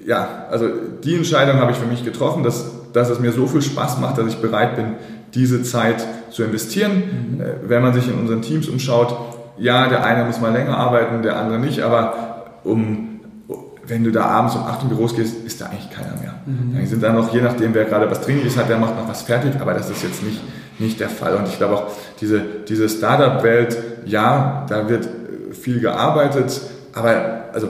ja, 0.07 0.47
also 0.51 0.67
die 1.05 1.17
Entscheidung 1.17 1.61
habe 1.61 1.73
ich 1.73 1.79
für 1.79 1.87
mich 1.87 2.05
getroffen, 2.05 2.43
dass, 2.43 2.71
dass 2.93 3.11
es 3.11 3.21
mir 3.21 3.33
so 3.33 3.47
viel 3.47 3.63
Spaß 3.63 3.99
macht, 3.99 4.19
dass 4.19 4.27
ich 4.27 4.37
bereit 4.37 4.77
bin, 4.77 4.95
diese 5.35 5.63
Zeit 5.63 6.05
zu 6.31 6.43
investieren. 6.43 7.03
Mhm. 7.37 7.41
Äh, 7.41 7.45
wenn 7.69 7.83
man 7.83 7.95
sich 7.95 8.09
in 8.09 8.15
unseren 8.15 8.43
Teams 8.43 8.69
umschaut, 8.69 9.17
ja, 9.59 9.89
der 9.89 10.05
eine 10.05 10.25
muss 10.25 10.41
mal 10.41 10.53
länger 10.53 10.77
arbeiten, 10.77 11.23
der 11.23 11.37
andere 11.37 11.59
nicht, 11.59 11.83
aber 11.83 12.45
um 12.65 13.11
wenn 13.91 14.05
du 14.05 14.13
da 14.13 14.25
abends 14.25 14.55
um 14.55 14.63
8 14.63 14.85
Uhr 14.85 14.89
Büros 14.91 15.17
gehst, 15.17 15.45
ist 15.45 15.61
da 15.61 15.67
eigentlich 15.67 15.91
keiner 15.91 16.15
mehr. 16.21 16.35
Mhm. 16.47 16.75
Dann 16.75 16.87
sind 16.87 17.03
da 17.03 17.13
noch, 17.13 17.35
je 17.35 17.43
nachdem, 17.43 17.75
wer 17.75 17.85
gerade 17.85 18.09
was 18.09 18.21
dringlich 18.21 18.57
hat, 18.57 18.69
der 18.69 18.79
macht 18.79 18.97
noch 18.97 19.09
was 19.09 19.23
fertig, 19.23 19.53
aber 19.61 19.75
das 19.75 19.91
ist 19.91 20.03
jetzt 20.03 20.23
nicht, 20.23 20.41
nicht 20.79 21.01
der 21.01 21.09
Fall. 21.09 21.35
Und 21.35 21.49
ich 21.49 21.59
glaube 21.59 21.75
auch, 21.75 21.87
diese, 22.21 22.41
diese 22.69 22.89
Startup-Welt, 22.89 23.77
ja, 24.07 24.65
da 24.69 24.89
wird 24.89 25.09
viel 25.53 25.81
gearbeitet, 25.81 26.61
aber 26.95 27.45
also 27.53 27.69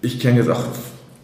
ich 0.00 0.20
kenne 0.20 0.38
jetzt 0.38 0.50
auch 0.50 0.62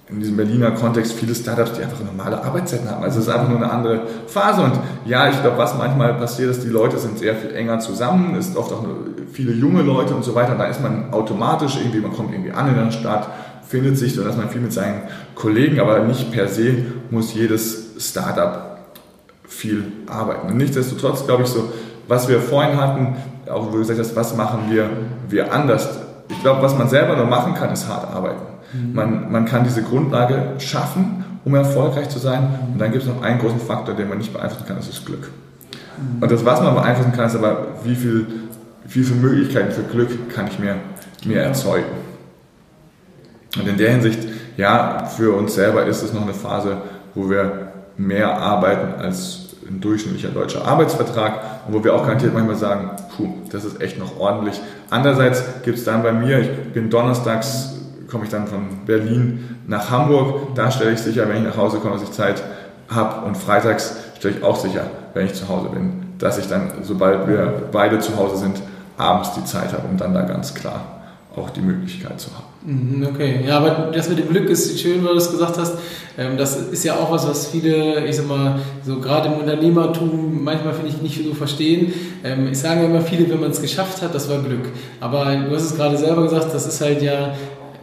in 0.09 0.21
diesem 0.21 0.37
Berliner 0.37 0.73
Kontext 0.73 1.12
viele 1.12 1.35
Startups, 1.35 1.73
die 1.73 1.83
einfach 1.83 1.99
normale 2.04 2.43
Arbeitszeiten 2.43 2.90
haben. 2.90 3.02
Also 3.02 3.21
es 3.21 3.26
ist 3.26 3.33
einfach 3.33 3.49
nur 3.49 3.57
eine 3.57 3.71
andere 3.71 4.02
Phase. 4.26 4.62
Und 4.62 4.73
ja, 5.07 5.31
ich 5.31 5.40
glaube, 5.40 5.57
was 5.57 5.76
manchmal 5.76 6.14
passiert 6.14 6.50
ist, 6.50 6.62
die 6.62 6.69
Leute 6.69 6.99
sind 6.99 7.19
sehr 7.19 7.35
viel 7.35 7.54
enger 7.54 7.81
zusammen, 7.81 8.35
es 8.37 8.47
sind 8.47 8.57
oft 8.57 8.73
auch 8.73 8.85
viele 9.33 9.52
junge 9.52 9.83
Leute 9.83 10.14
und 10.14 10.23
so 10.23 10.35
weiter. 10.35 10.57
Da 10.57 10.66
ist 10.66 10.83
man 10.83 11.12
automatisch 11.12 11.76
irgendwie, 11.76 12.00
man 12.00 12.12
kommt 12.12 12.33
irgendwie 12.33 12.52
an 12.52 12.69
in 12.69 12.75
der 12.75 12.90
Stadt, 12.90 13.28
findet 13.66 13.97
sich, 13.97 14.16
ist 14.16 14.37
man 14.37 14.50
viel 14.50 14.61
mit 14.61 14.73
seinen 14.73 15.02
Kollegen, 15.35 15.81
aber 15.81 16.00
nicht 16.00 16.31
per 16.31 16.49
se 16.49 16.76
muss 17.11 17.33
jedes 17.33 17.95
Startup 17.99 18.78
viel 19.49 19.85
arbeiten. 20.07 20.49
Und 20.49 20.59
nichtsdestotrotz 20.59 21.26
glaube 21.26 21.45
ich 21.45 21.49
so, 21.49 21.73
was 22.09 22.28
wir 22.28 22.40
vorhin 22.40 22.78
hatten, 22.78 23.16
auch 23.50 23.69
wo 23.69 23.71
du 23.71 23.78
gesagt 23.78 23.99
hast, 23.99 24.14
was 24.14 24.37
machen 24.37 24.64
wir, 24.69 24.90
wir 25.28 25.52
anders. 25.52 25.88
Ich 26.28 26.40
glaube, 26.43 26.62
was 26.62 26.76
man 26.76 26.88
selber 26.88 27.16
nur 27.16 27.26
machen 27.26 27.54
kann, 27.54 27.73
ist 27.73 27.88
hart 27.88 28.14
arbeiten. 28.14 28.54
Mhm. 28.75 28.95
Man, 28.95 29.33
man 29.33 29.45
kann 29.45 29.64
diese 29.64 29.83
Grundlage 29.83 30.54
schaffen, 30.59 31.25
um 31.45 31.54
erfolgreich 31.54 32.09
zu 32.09 32.19
sein. 32.19 32.47
Und 32.73 32.81
dann 32.81 32.90
gibt 32.90 33.04
es 33.04 33.09
noch 33.09 33.23
einen 33.23 33.38
großen 33.38 33.61
Faktor, 33.61 33.95
den 33.95 34.09
man 34.09 34.19
nicht 34.19 34.33
beeinflussen 34.33 34.66
kann, 34.66 34.76
das 34.76 34.88
ist 34.88 35.07
Glück. 35.07 35.31
Mhm. 35.99 36.23
Und 36.23 36.31
das, 36.33 36.45
was 36.45 36.61
man 36.61 36.75
beeinflussen 36.75 37.12
kann, 37.12 37.26
ist 37.26 37.37
aber, 37.37 37.69
wie, 37.85 37.95
viel, 37.95 38.26
wie 38.87 39.02
viele 39.02 39.21
Möglichkeiten 39.21 39.73
für 39.73 39.83
Glück 39.83 40.31
kann 40.35 40.47
ich 40.47 40.59
mir, 40.59 40.76
mir 41.25 41.40
erzeugen. 41.40 41.87
Und 43.57 43.69
in 43.69 43.76
der 43.76 43.90
Hinsicht, 43.93 44.19
ja, 44.57 45.04
für 45.04 45.37
uns 45.37 45.54
selber 45.54 45.85
ist 45.87 46.02
es 46.02 46.12
noch 46.12 46.23
eine 46.23 46.35
Phase, 46.35 46.78
wo 47.14 47.31
wir 47.31 47.69
mehr 47.97 48.37
arbeiten 48.37 49.00
als 49.00 49.45
ein 49.69 49.81
durchschnittlicher 49.81 50.28
deutscher 50.28 50.66
Arbeitsvertrag 50.66 51.40
und 51.66 51.75
wo 51.75 51.85
wir 51.85 51.95
auch 51.95 52.02
garantiert 52.02 52.35
manchmal 52.35 52.57
sagen, 52.57 52.90
puh, 53.16 53.28
das 53.50 53.64
ist 53.64 53.81
echt 53.81 53.99
noch 53.99 54.19
ordentlich. 54.19 54.61
Andererseits 54.90 55.43
gibt 55.62 55.78
es 55.78 55.85
dann 55.85 56.02
bei 56.02 56.12
mir, 56.12 56.40
ich 56.40 56.50
bin 56.73 56.90
donnerstags 56.90 57.74
komme 58.11 58.25
ich 58.25 58.31
dann 58.31 58.47
von 58.47 58.85
Berlin 58.87 59.57
nach 59.67 59.91
Hamburg. 59.91 60.55
Da 60.55 60.71
stelle 60.71 60.93
ich 60.93 61.01
sicher, 61.01 61.29
wenn 61.29 61.39
ich 61.39 61.45
nach 61.45 61.57
Hause 61.57 61.79
komme, 61.79 61.95
dass 61.95 62.03
ich 62.03 62.13
Zeit 62.13 62.43
habe. 62.89 63.27
Und 63.27 63.37
freitags 63.37 63.97
stelle 64.19 64.37
ich 64.37 64.43
auch 64.43 64.57
sicher, 64.57 64.87
wenn 65.15 65.27
ich 65.27 65.35
zu 65.35 65.49
Hause 65.49 65.69
bin, 65.69 66.15
dass 66.19 66.39
ich 66.39 66.47
dann, 66.47 66.73
sobald 66.83 67.27
wir 67.29 67.69
beide 67.73 67.99
zu 67.99 68.17
Hause 68.17 68.37
sind, 68.37 68.61
abends 68.97 69.33
die 69.35 69.45
Zeit 69.45 69.73
habe, 69.73 69.89
um 69.89 69.97
dann 69.97 70.15
da 70.15 70.23
ganz 70.23 70.55
klar 70.55 70.95
auch 71.37 71.51
die 71.51 71.61
Möglichkeit 71.61 72.21
zu 72.21 72.31
haben. 72.35 72.45
Mhm, 72.67 73.07
okay, 73.13 73.41
ja, 73.47 73.59
aber 73.59 73.91
das 73.93 74.09
mit 74.09 74.19
dem 74.19 74.29
Glück 74.29 74.49
ist 74.49 74.81
schön, 74.81 75.05
weil 75.05 75.13
du 75.13 75.19
es 75.19 75.31
gesagt 75.31 75.59
hast. 75.59 75.75
Ähm, 76.17 76.39
das 76.39 76.57
ist 76.57 76.85
ja 76.85 76.95
auch 76.95 77.11
was, 77.11 77.29
was 77.29 77.49
viele, 77.49 78.07
ich 78.07 78.17
sag 78.17 78.29
mal, 78.29 78.61
so 78.87 79.01
gerade 79.01 79.29
im 79.29 79.35
Unternehmertum 79.35 80.43
manchmal 80.43 80.73
finde 80.73 80.91
ich 80.91 81.03
nicht 81.03 81.25
so 81.25 81.35
verstehen. 81.35 81.93
Ähm, 82.25 82.49
ich 82.51 82.59
sage 82.59 82.85
immer 82.85 83.01
viele, 83.01 83.29
wenn 83.29 83.41
man 83.41 83.51
es 83.51 83.61
geschafft 83.61 84.01
hat, 84.01 84.15
das 84.15 84.31
war 84.31 84.39
Glück. 84.39 84.67
Aber 85.01 85.25
du 85.25 85.55
hast 85.55 85.65
es 85.65 85.77
gerade 85.77 85.99
selber 85.99 86.23
gesagt, 86.23 86.55
das 86.55 86.67
ist 86.67 86.81
halt 86.81 87.03
ja 87.03 87.35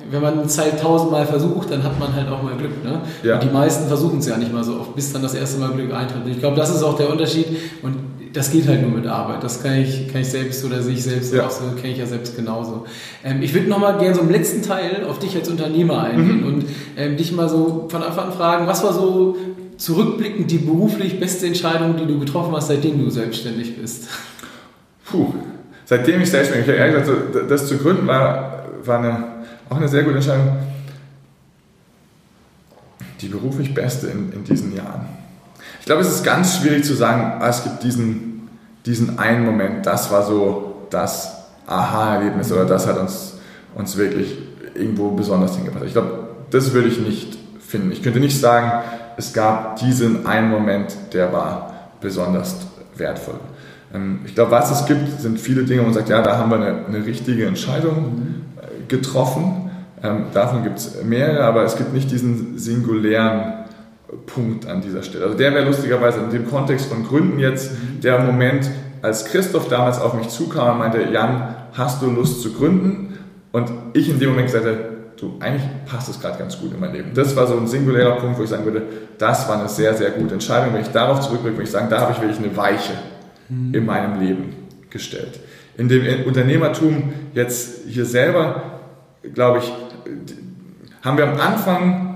wenn 0.10 0.22
man 0.22 0.40
es 0.40 0.58
halt 0.58 0.80
tausendmal 0.80 1.26
versucht, 1.26 1.72
dann 1.72 1.84
hat 1.84 2.00
man 2.00 2.14
halt 2.14 2.30
auch 2.30 2.42
mal 2.42 2.56
Glück. 2.56 2.84
Ne? 2.84 3.02
Ja. 3.24 3.36
Und 3.36 3.44
die 3.44 3.50
meisten 3.50 3.88
versuchen 3.88 4.20
es 4.20 4.28
ja 4.28 4.38
nicht 4.38 4.54
mal 4.54 4.64
so 4.64 4.80
oft, 4.80 4.96
bis 4.96 5.14
dann 5.14 5.22
das 5.22 5.34
erste 5.34 5.60
Mal 5.60 5.72
Glück 5.72 5.94
eintritt. 5.94 6.22
Ich 6.28 6.40
glaube, 6.40 6.56
das 6.56 6.74
ist 6.74 6.84
auch 6.84 6.98
der 6.98 7.10
Unterschied. 7.10 7.48
Und 7.82 7.96
das 8.34 8.52
geht 8.52 8.68
halt 8.68 8.82
nur 8.82 8.92
mit 8.92 9.08
Arbeit. 9.08 9.44
Das 9.44 9.62
kann 9.62 9.78
ich, 9.78 10.08
kann 10.12 10.22
ich 10.22 10.30
selbst 10.30 10.64
oder 10.64 10.82
sehe 10.82 10.94
ich 10.94 11.04
selbst 11.04 11.34
ja. 11.34 11.46
auch 11.46 11.52
so, 11.52 11.64
kenne 11.80 11.94
ich 11.94 12.00
ja 12.00 12.06
selbst 12.06 12.36
genauso. 12.36 12.86
Ähm, 13.24 13.42
ich 13.42 13.54
würde 13.54 13.68
nochmal 13.68 13.98
gerne 13.98 14.16
so 14.16 14.22
im 14.22 14.30
letzten 14.30 14.62
Teil 14.62 15.06
auf 15.10 15.20
dich 15.20 15.36
als 15.36 15.50
Unternehmer 15.50 16.04
eingehen 16.04 16.42
mhm. 16.42 16.48
und 16.48 16.66
ähm, 16.98 17.18
dich 17.18 17.32
mal 17.32 17.50
so 17.50 17.88
von 17.90 18.02
Anfang 18.02 18.28
an 18.28 18.32
fragen, 18.32 18.68
was 18.68 18.84
war 18.84 18.94
so 18.94 19.36
zurückblickend 19.78 20.50
die 20.52 20.60
beruflich 20.60 21.20
beste 21.20 21.48
Entscheidung, 21.48 21.98
die 21.98 22.06
du 22.06 22.20
getroffen 22.20 22.56
hast, 22.56 22.68
seitdem 22.68 23.04
du 23.04 23.10
selbstständig 23.10 23.78
bist? 23.78 24.08
Puh, 25.06 25.34
seitdem 25.86 26.22
ich 26.22 26.30
selbstständig 26.30 26.68
bin, 26.68 26.76
ehrlich 26.76 27.02
gesagt, 27.02 27.52
das 27.52 27.68
zu 27.68 27.78
gründen 27.78 28.08
war, 28.08 28.66
war 28.86 29.00
eine, 29.00 29.24
auch 29.72 29.78
eine 29.78 29.88
sehr 29.88 30.04
gute 30.04 30.18
Entscheidung. 30.18 30.58
Die 33.22 33.28
beruflich 33.28 33.74
beste 33.74 34.08
in, 34.08 34.32
in 34.32 34.44
diesen 34.44 34.76
Jahren 34.76 35.08
ich 35.82 35.86
glaube, 35.86 36.02
es 36.02 36.10
ist 36.10 36.24
ganz 36.24 36.58
schwierig 36.58 36.84
zu 36.84 36.94
sagen, 36.94 37.42
ah, 37.42 37.50
es 37.50 37.64
gibt 37.64 37.82
diesen, 37.82 38.48
diesen 38.86 39.18
einen 39.18 39.44
Moment, 39.44 39.84
das 39.88 40.12
war 40.12 40.24
so 40.24 40.86
das 40.92 41.38
Aha-Erlebnis 41.66 42.52
oder 42.52 42.66
das 42.66 42.86
hat 42.86 43.00
uns, 43.00 43.40
uns 43.74 43.98
wirklich 43.98 44.38
irgendwo 44.76 45.10
besonders 45.10 45.56
hingebracht. 45.56 45.86
Ich 45.88 45.94
glaube, 45.94 46.28
das 46.52 46.74
würde 46.74 46.88
ich 46.88 47.00
nicht 47.00 47.36
finden. 47.60 47.92
Ich 47.92 48.04
könnte 48.04 48.20
nicht 48.20 48.40
sagen, 48.40 48.84
es 49.18 49.34
gab 49.34 49.78
diesen 49.78 50.28
einen 50.28 50.52
Moment, 50.52 50.96
der 51.14 51.34
war 51.34 51.90
besonders 52.00 52.58
wertvoll. 52.96 53.40
Ähm, 53.92 54.20
ich 54.26 54.36
glaube, 54.36 54.52
was 54.52 54.70
es 54.70 54.86
gibt, 54.86 55.20
sind 55.20 55.40
viele 55.40 55.64
Dinge, 55.64 55.82
wo 55.82 55.86
man 55.86 55.96
sagt, 55.96 56.10
ja, 56.10 56.22
da 56.22 56.38
haben 56.38 56.52
wir 56.52 56.58
eine, 56.58 56.86
eine 56.86 57.06
richtige 57.06 57.48
Entscheidung 57.48 58.44
äh, 58.51 58.51
getroffen. 58.92 59.72
Ähm, 60.04 60.26
davon 60.34 60.64
gibt 60.64 60.78
es 60.78 61.04
mehrere, 61.04 61.44
aber 61.44 61.64
es 61.64 61.76
gibt 61.76 61.94
nicht 61.94 62.12
diesen 62.12 62.60
singulären 62.60 63.66
Punkt 64.28 64.68
an 64.68 64.82
dieser 64.82 65.02
Stelle. 65.02 65.26
Also 65.26 65.38
der 65.38 65.54
wäre 65.54 65.66
lustigerweise 65.66 66.20
in 66.20 66.30
dem 66.30 66.48
Kontext 66.48 66.88
von 66.88 67.08
Gründen 67.08 67.40
jetzt 67.40 67.72
der 68.04 68.20
Moment, 68.20 68.70
als 69.02 69.26
Christoph 69.26 69.68
damals 69.70 70.00
auf 70.00 70.14
mich 70.14 70.30
zukam 70.30 70.74
und 70.74 70.78
meinte, 70.80 71.02
Jan, 71.12 71.56
hast 71.74 72.02
du 72.02 72.12
Lust 72.12 72.42
zu 72.44 72.54
gründen? 72.54 73.18
Und 73.52 73.72
ich 73.94 74.10
in 74.10 74.20
dem 74.20 74.30
Moment 74.30 74.48
gesagt 74.48 74.66
habe, 74.66 74.78
du, 75.18 75.34
eigentlich 75.40 75.64
passt 75.86 76.10
es 76.10 76.20
gerade 76.20 76.38
ganz 76.38 76.60
gut 76.60 76.74
in 76.74 76.80
mein 76.80 76.94
Leben. 76.94 77.12
Das 77.14 77.36
war 77.36 77.48
so 77.48 77.58
ein 77.58 77.68
singulärer 77.68 78.18
Punkt, 78.18 78.38
wo 78.38 78.44
ich 78.44 78.50
sagen 78.50 78.66
würde, 78.66 78.84
das 79.18 79.48
war 79.48 79.60
eine 79.60 79.70
sehr, 79.70 79.94
sehr 79.96 80.12
gute 80.12 80.34
Entscheidung. 80.34 80.74
Wenn 80.74 80.82
ich 80.82 80.90
darauf 80.90 81.22
zurückblicke, 81.22 81.58
würde 81.58 81.64
ich 81.64 81.72
sagen, 81.72 81.88
da 81.90 82.02
habe 82.02 82.12
ich 82.12 82.22
wirklich 82.22 82.40
eine 82.40 82.56
Weiche 82.56 82.94
mhm. 83.50 83.74
in 83.74 83.86
meinem 83.86 84.20
Leben 84.20 84.54
gestellt. 84.90 85.40
In 85.78 85.88
dem 85.88 86.26
Unternehmertum 86.26 87.14
jetzt 87.34 87.88
hier 87.88 88.06
selber, 88.06 88.71
glaube 89.34 89.60
ich, 89.60 89.72
haben 91.04 91.18
wir 91.18 91.28
am 91.28 91.40
Anfang 91.40 92.12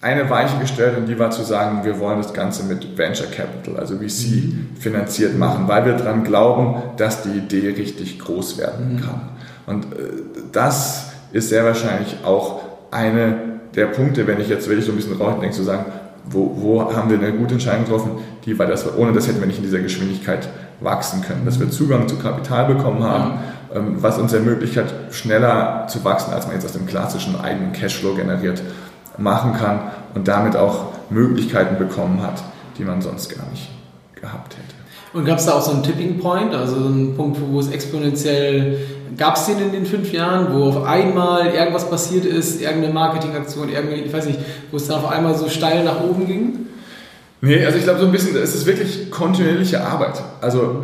eine 0.00 0.28
Weiche 0.28 0.58
gestellt 0.58 0.98
und 0.98 1.06
die 1.06 1.18
war 1.18 1.30
zu 1.30 1.42
sagen, 1.42 1.82
wir 1.82 1.98
wollen 1.98 2.18
das 2.18 2.34
Ganze 2.34 2.64
mit 2.64 2.98
Venture 2.98 3.26
Capital, 3.26 3.78
also 3.78 3.96
VC 3.96 4.52
finanziert 4.78 5.38
machen, 5.38 5.66
weil 5.66 5.86
wir 5.86 5.94
daran 5.94 6.24
glauben, 6.24 6.82
dass 6.98 7.22
die 7.22 7.30
Idee 7.30 7.68
richtig 7.70 8.18
groß 8.18 8.58
werden 8.58 8.96
mhm. 8.96 9.00
kann. 9.00 9.28
Und 9.66 9.84
äh, 9.84 10.10
das 10.52 11.12
ist 11.32 11.48
sehr 11.48 11.64
wahrscheinlich 11.64 12.18
auch 12.22 12.60
eine 12.90 13.54
der 13.74 13.86
Punkte, 13.86 14.26
wenn 14.26 14.40
ich 14.40 14.48
jetzt 14.48 14.68
wirklich 14.68 14.84
so 14.84 14.92
ein 14.92 14.96
bisschen 14.96 15.16
rausdenke, 15.16 15.54
zu 15.54 15.62
sagen, 15.62 15.86
wo, 16.26 16.54
wo 16.56 16.94
haben 16.94 17.10
wir 17.10 17.18
eine 17.18 17.32
gute 17.32 17.54
Entscheidung 17.54 17.84
getroffen, 17.84 18.10
die 18.44 18.58
war 18.58 18.66
das, 18.66 18.96
ohne 18.96 19.12
das 19.12 19.26
hätten 19.26 19.40
wir 19.40 19.46
nicht 19.46 19.58
in 19.58 19.64
dieser 19.64 19.80
Geschwindigkeit 19.80 20.48
wachsen 20.80 21.22
können, 21.22 21.44
dass 21.44 21.58
wir 21.58 21.70
Zugang 21.70 22.08
zu 22.08 22.16
Kapital 22.16 22.74
bekommen 22.74 23.02
haben, 23.02 23.32
ähm, 23.32 23.38
was 23.74 24.18
uns 24.18 24.32
ermöglicht 24.32 24.76
hat, 24.76 24.94
schneller 25.10 25.86
zu 25.88 26.04
wachsen, 26.04 26.32
als 26.32 26.46
man 26.46 26.54
jetzt 26.54 26.64
aus 26.64 26.72
dem 26.72 26.86
klassischen 26.86 27.40
eigenen 27.40 27.72
Cashflow 27.72 28.14
generiert 28.14 28.62
machen 29.18 29.52
kann 29.54 29.80
und 30.14 30.28
damit 30.28 30.56
auch 30.56 30.92
Möglichkeiten 31.10 31.76
bekommen 31.78 32.22
hat, 32.22 32.42
die 32.78 32.84
man 32.84 33.02
sonst 33.02 33.34
gar 33.34 33.48
nicht 33.50 33.68
gehabt 34.14 34.54
hätte. 34.54 34.74
Und 35.12 35.24
gab 35.24 35.38
es 35.38 35.46
da 35.46 35.52
auch 35.52 35.62
so 35.62 35.70
einen 35.70 35.82
Tipping 35.82 36.18
Point, 36.18 36.54
also 36.54 36.76
einen 36.76 37.14
Punkt, 37.16 37.38
wo 37.40 37.60
es 37.60 37.70
exponentiell, 37.70 38.78
gab 39.16 39.36
es 39.36 39.46
den 39.46 39.60
in 39.60 39.72
den 39.72 39.86
fünf 39.86 40.12
Jahren, 40.12 40.52
wo 40.52 40.64
auf 40.64 40.84
einmal 40.84 41.54
irgendwas 41.54 41.88
passiert 41.88 42.24
ist, 42.24 42.60
irgendeine 42.60 42.92
Marketingaktion, 42.92 43.68
irgendwie, 43.68 44.00
ich 44.00 44.12
weiß 44.12 44.26
nicht, 44.26 44.40
wo 44.72 44.76
es 44.76 44.88
dann 44.88 44.98
auf 44.98 45.10
einmal 45.10 45.36
so 45.36 45.48
steil 45.48 45.84
nach 45.84 46.00
oben 46.00 46.26
ging? 46.26 46.66
Nee, 47.40 47.64
also 47.64 47.78
ich 47.78 47.84
glaube 47.84 48.00
so 48.00 48.06
ein 48.06 48.12
bisschen, 48.12 48.36
es 48.36 48.54
ist 48.54 48.66
wirklich 48.66 49.10
kontinuierliche 49.10 49.84
Arbeit. 49.84 50.20
Also 50.40 50.82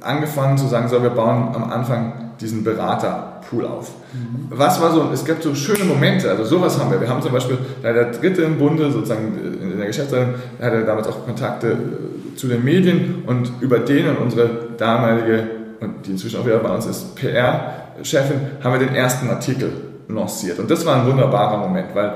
angefangen 0.00 0.58
zu 0.58 0.66
sagen, 0.66 0.88
so 0.88 1.02
wir 1.02 1.10
bauen 1.10 1.54
am 1.54 1.70
Anfang 1.70 2.21
diesen 2.40 2.64
Beraterpool 2.64 3.66
auf. 3.66 3.92
Mhm. 4.12 4.46
Was 4.50 4.80
war 4.80 4.92
so, 4.92 5.10
es 5.12 5.24
gab 5.24 5.42
so 5.42 5.54
schöne 5.54 5.84
Momente, 5.84 6.30
also 6.30 6.44
sowas 6.44 6.78
haben 6.78 6.90
wir. 6.90 7.00
Wir 7.00 7.08
haben 7.08 7.22
zum 7.22 7.32
Beispiel, 7.32 7.58
der 7.82 8.10
dritte 8.10 8.42
im 8.42 8.58
Bunde, 8.58 8.90
sozusagen 8.90 9.38
in 9.60 9.76
der 9.76 9.86
Geschäftsleitung, 9.86 10.34
hatte 10.60 10.84
damals 10.84 11.08
auch 11.08 11.24
Kontakte 11.24 11.72
äh, 11.72 12.36
zu 12.36 12.48
den 12.48 12.64
Medien 12.64 13.24
und 13.26 13.52
über 13.60 13.78
den 13.78 14.08
und 14.08 14.18
unsere 14.18 14.48
damalige, 14.76 15.48
und 15.80 16.06
die 16.06 16.12
inzwischen 16.12 16.40
auch 16.40 16.46
wieder 16.46 16.58
bei 16.58 16.70
uns 16.70 16.86
ist, 16.86 17.14
PR-Chefin, 17.16 18.40
haben 18.62 18.72
wir 18.72 18.86
den 18.86 18.94
ersten 18.94 19.28
Artikel 19.28 19.72
lanciert. 20.08 20.58
Und 20.58 20.70
das 20.70 20.84
war 20.84 21.00
ein 21.00 21.06
wunderbarer 21.06 21.58
Moment, 21.58 21.94
weil 21.94 22.08
äh, 22.08 22.12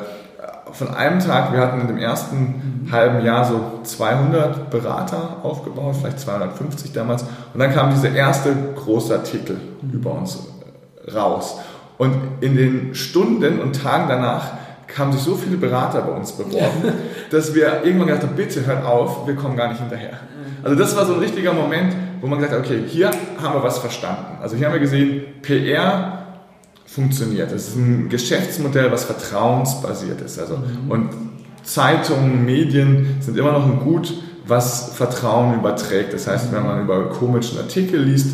von 0.77 0.95
einem 0.95 1.21
Tag, 1.21 1.53
wir 1.53 1.61
hatten 1.61 1.81
in 1.81 1.87
dem 1.87 1.99
ersten 1.99 2.85
mhm. 2.87 2.93
halben 2.93 3.25
Jahr 3.25 3.45
so 3.45 3.81
200 3.83 4.71
Berater 4.71 5.39
aufgebaut, 5.43 5.97
vielleicht 6.01 6.21
250 6.21 6.93
damals. 6.93 7.23
Und 7.23 7.61
dann 7.61 7.73
kam 7.73 7.91
dieser 7.91 8.13
erste 8.13 8.55
große 8.77 9.15
Artikel 9.15 9.57
mhm. 9.83 9.91
über 9.91 10.13
uns 10.13 10.39
raus. 11.15 11.59
Und 11.99 12.15
in 12.41 12.57
den 12.57 12.95
Stunden 12.95 13.61
und 13.61 13.83
Tagen 13.83 14.07
danach 14.09 14.53
kamen 14.87 15.13
sich 15.13 15.23
so 15.23 15.35
viele 15.35 15.57
Berater 15.57 16.03
bei 16.03 16.13
uns 16.13 16.33
beworben, 16.33 16.93
dass 17.31 17.55
wir 17.55 17.85
irgendwann 17.85 18.09
gedacht 18.09 18.23
haben, 18.23 18.37
bitte 18.37 18.65
hört 18.67 18.85
auf, 18.85 19.27
wir 19.27 19.35
kommen 19.35 19.57
gar 19.57 19.69
nicht 19.69 19.81
hinterher. 19.81 20.19
Also 20.63 20.77
das 20.77 20.97
war 20.97 21.07
so 21.07 21.15
ein 21.15 21.21
richtiger 21.21 21.53
Moment, 21.53 21.95
wo 22.21 22.27
man 22.27 22.39
gesagt 22.39 22.59
hat, 22.59 22.67
okay, 22.67 22.83
hier 22.87 23.11
haben 23.43 23.55
wir 23.55 23.63
was 23.63 23.79
verstanden. 23.79 24.39
Also 24.43 24.57
hier 24.57 24.67
haben 24.67 24.73
wir 24.73 24.81
gesehen, 24.81 25.23
PR 25.43 26.26
funktioniert. 26.87 27.53
Das 27.53 27.69
ist 27.69 27.77
ein 27.77 28.09
Geschäftsmodell, 28.09 28.91
was 28.91 29.05
vertrauensbasiert 29.05 30.21
ist. 30.21 30.39
Also, 30.39 30.57
mhm. 30.57 30.91
Und 30.91 31.11
Zeitungen, 31.63 32.45
Medien 32.45 33.17
sind 33.21 33.37
immer 33.37 33.53
noch 33.53 33.67
ein 33.67 33.81
Gut, 33.81 34.15
was 34.47 34.93
Vertrauen 34.95 35.55
überträgt. 35.55 36.13
Das 36.15 36.27
heißt, 36.27 36.53
wenn 36.53 36.63
man 36.63 36.83
über 36.83 37.11
komischen 37.11 37.59
Artikel 37.59 38.01
liest, 38.01 38.29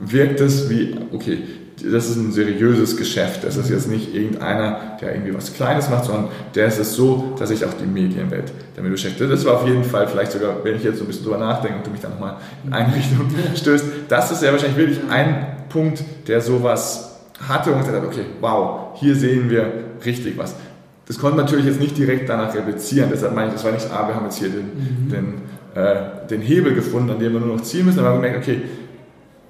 wirkt 0.00 0.40
es 0.40 0.70
wie, 0.70 0.96
okay, 1.12 1.42
das 1.76 2.08
ist 2.08 2.16
ein 2.16 2.32
seriöses 2.32 2.96
Geschäft. 2.96 3.44
Das 3.44 3.56
ist 3.56 3.68
jetzt 3.70 3.88
nicht 3.88 4.14
irgendeiner, 4.14 4.96
der 5.00 5.14
irgendwie 5.14 5.34
was 5.34 5.52
Kleines 5.54 5.90
macht, 5.90 6.04
sondern 6.04 6.28
der 6.54 6.66
ist 6.66 6.78
es 6.78 6.94
so, 6.94 7.34
dass 7.38 7.48
sich 7.48 7.64
auch 7.64 7.74
die 7.74 7.86
Medienwelt 7.86 8.52
damit 8.76 8.92
beschäftigt. 8.92 9.30
Das 9.30 9.44
war 9.44 9.60
auf 9.60 9.66
jeden 9.66 9.84
Fall 9.84 10.06
vielleicht 10.06 10.32
sogar, 10.32 10.64
wenn 10.64 10.76
ich 10.76 10.84
jetzt 10.84 10.98
so 10.98 11.04
ein 11.04 11.06
bisschen 11.08 11.24
drüber 11.24 11.38
nachdenke 11.38 11.78
und 11.78 11.86
du 11.86 11.90
mich 11.90 12.00
dann 12.00 12.12
nochmal 12.12 12.36
in 12.64 12.72
eine 12.72 12.94
Richtung 12.94 13.28
stößt, 13.54 13.84
das 14.08 14.30
ist 14.30 14.42
ja 14.42 14.52
wahrscheinlich 14.52 14.76
wirklich 14.76 14.98
ein 15.10 15.46
Punkt, 15.68 16.02
der 16.28 16.40
sowas 16.40 17.11
hatte 17.40 17.72
und 17.72 17.80
gesagt 17.80 17.96
hat, 17.96 18.06
okay, 18.06 18.26
wow, 18.40 18.90
hier 18.94 19.14
sehen 19.14 19.50
wir 19.50 19.72
richtig 20.04 20.38
was. 20.38 20.54
Das 21.06 21.18
konnte 21.18 21.36
man 21.36 21.46
natürlich 21.46 21.66
jetzt 21.66 21.80
nicht 21.80 21.96
direkt 21.98 22.28
danach 22.28 22.54
replizieren, 22.54 23.10
deshalb 23.12 23.34
meine 23.34 23.48
ich, 23.48 23.54
das 23.54 23.64
war 23.64 23.72
nicht, 23.72 23.90
ah, 23.90 24.06
wir 24.06 24.14
haben 24.14 24.24
jetzt 24.24 24.38
hier 24.38 24.50
den, 24.50 24.64
mhm. 24.64 25.08
den, 25.10 25.34
äh, 25.74 26.26
den 26.30 26.40
Hebel 26.40 26.74
gefunden, 26.74 27.10
an 27.10 27.18
dem 27.18 27.32
wir 27.32 27.40
nur 27.40 27.56
noch 27.56 27.62
ziehen 27.62 27.86
müssen, 27.86 27.98
aber 27.98 28.08
wir 28.08 28.14
haben 28.14 28.22
gemerkt, 28.22 28.42
okay, 28.42 28.62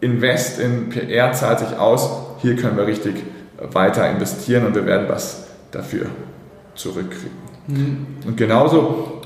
Invest 0.01 0.59
in 0.59 0.89
PR 0.89 1.33
zahlt 1.33 1.61
sich 1.61 1.79
aus, 1.79 2.11
hier 2.39 2.57
können 2.57 2.77
wir 2.77 2.87
richtig 2.87 3.15
weiter 3.71 4.11
investieren 4.11 4.67
und 4.67 4.75
wir 4.75 4.87
werden 4.87 5.09
was 5.09 5.47
dafür 5.71 6.07
zurückkriegen. 6.75 7.37
Mhm. 7.69 8.07
Und 8.27 8.37
genauso 8.37 9.23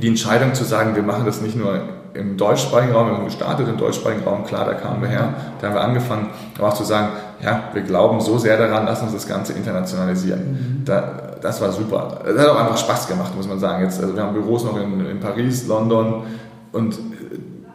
die 0.00 0.08
Entscheidung 0.08 0.54
zu 0.54 0.64
sagen, 0.64 0.94
wir 0.94 1.02
machen 1.02 1.26
das 1.26 1.40
nicht 1.40 1.56
nur 1.56 1.82
im 2.14 2.36
deutschsprachigen 2.36 2.92
Raum, 2.92 3.08
wir 3.08 3.16
haben 3.16 3.24
gestartet 3.24 3.68
im 3.68 3.76
deutschsprachigen 3.76 4.24
Raum, 4.24 4.44
klar, 4.44 4.64
da 4.64 4.74
kamen 4.74 5.00
wir 5.02 5.08
her, 5.08 5.34
da 5.60 5.68
haben 5.68 5.74
wir 5.74 5.80
angefangen, 5.80 6.28
aber 6.58 6.68
auch 6.68 6.74
zu 6.74 6.84
sagen, 6.84 7.08
ja, 7.42 7.64
wir 7.72 7.82
glauben 7.82 8.20
so 8.20 8.38
sehr 8.38 8.56
daran, 8.56 8.84
lass 8.86 9.02
uns 9.02 9.12
das 9.12 9.26
Ganze 9.26 9.52
internationalisieren. 9.54 10.40
Mhm. 10.40 10.84
Da, 10.84 11.32
das 11.40 11.60
war 11.60 11.72
super. 11.72 12.20
Das 12.24 12.38
hat 12.38 12.48
auch 12.48 12.60
einfach 12.60 12.76
Spaß 12.76 13.08
gemacht, 13.08 13.34
muss 13.36 13.48
man 13.48 13.58
sagen. 13.58 13.82
Jetzt, 13.82 14.00
also 14.00 14.14
wir 14.14 14.22
haben 14.22 14.32
Büros 14.32 14.64
noch 14.64 14.76
in, 14.76 15.04
in 15.06 15.18
Paris, 15.18 15.66
London 15.66 16.22
und 16.70 16.98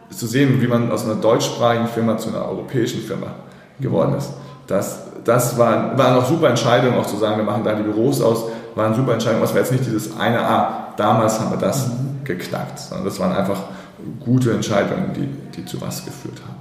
zu 0.10 0.25
sehen, 0.25 0.62
wie 0.62 0.67
man 0.67 0.91
aus 0.91 1.03
einer 1.03 1.15
deutschsprachigen 1.15 1.88
Firma 1.88 2.17
zu 2.17 2.29
einer 2.29 2.48
europäischen 2.48 3.01
Firma 3.01 3.27
geworden 3.79 4.15
ist. 4.15 4.32
Das, 4.67 5.01
das 5.25 5.58
war, 5.58 5.98
war 5.98 6.12
eine 6.13 6.25
super 6.25 6.50
Entscheidung, 6.50 6.98
auch 6.98 7.06
zu 7.06 7.17
sagen, 7.17 7.38
wir 7.38 7.44
machen 7.44 7.63
da 7.63 7.74
die 7.74 7.84
Büros 7.84 8.22
aus, 8.22 8.46
waren 8.75 8.96
super 8.96 9.13
Entscheidungen. 9.13 9.44
Es 9.44 9.51
war 9.51 9.60
jetzt 9.60 9.72
nicht 9.72 9.86
dieses 9.86 10.17
eine, 10.17 10.39
ah, 10.41 10.94
damals 10.96 11.39
haben 11.39 11.51
wir 11.51 11.58
das 11.58 11.88
mhm. 11.89 12.24
geknackt, 12.24 12.79
sondern 12.79 13.06
das 13.06 13.20
waren 13.20 13.34
einfach 13.34 13.60
gute 14.20 14.51
Entscheidungen, 14.51 15.12
die, 15.16 15.58
die 15.58 15.66
zu 15.66 15.80
was 15.82 16.06
geführt 16.06 16.42
haben. 16.46 16.58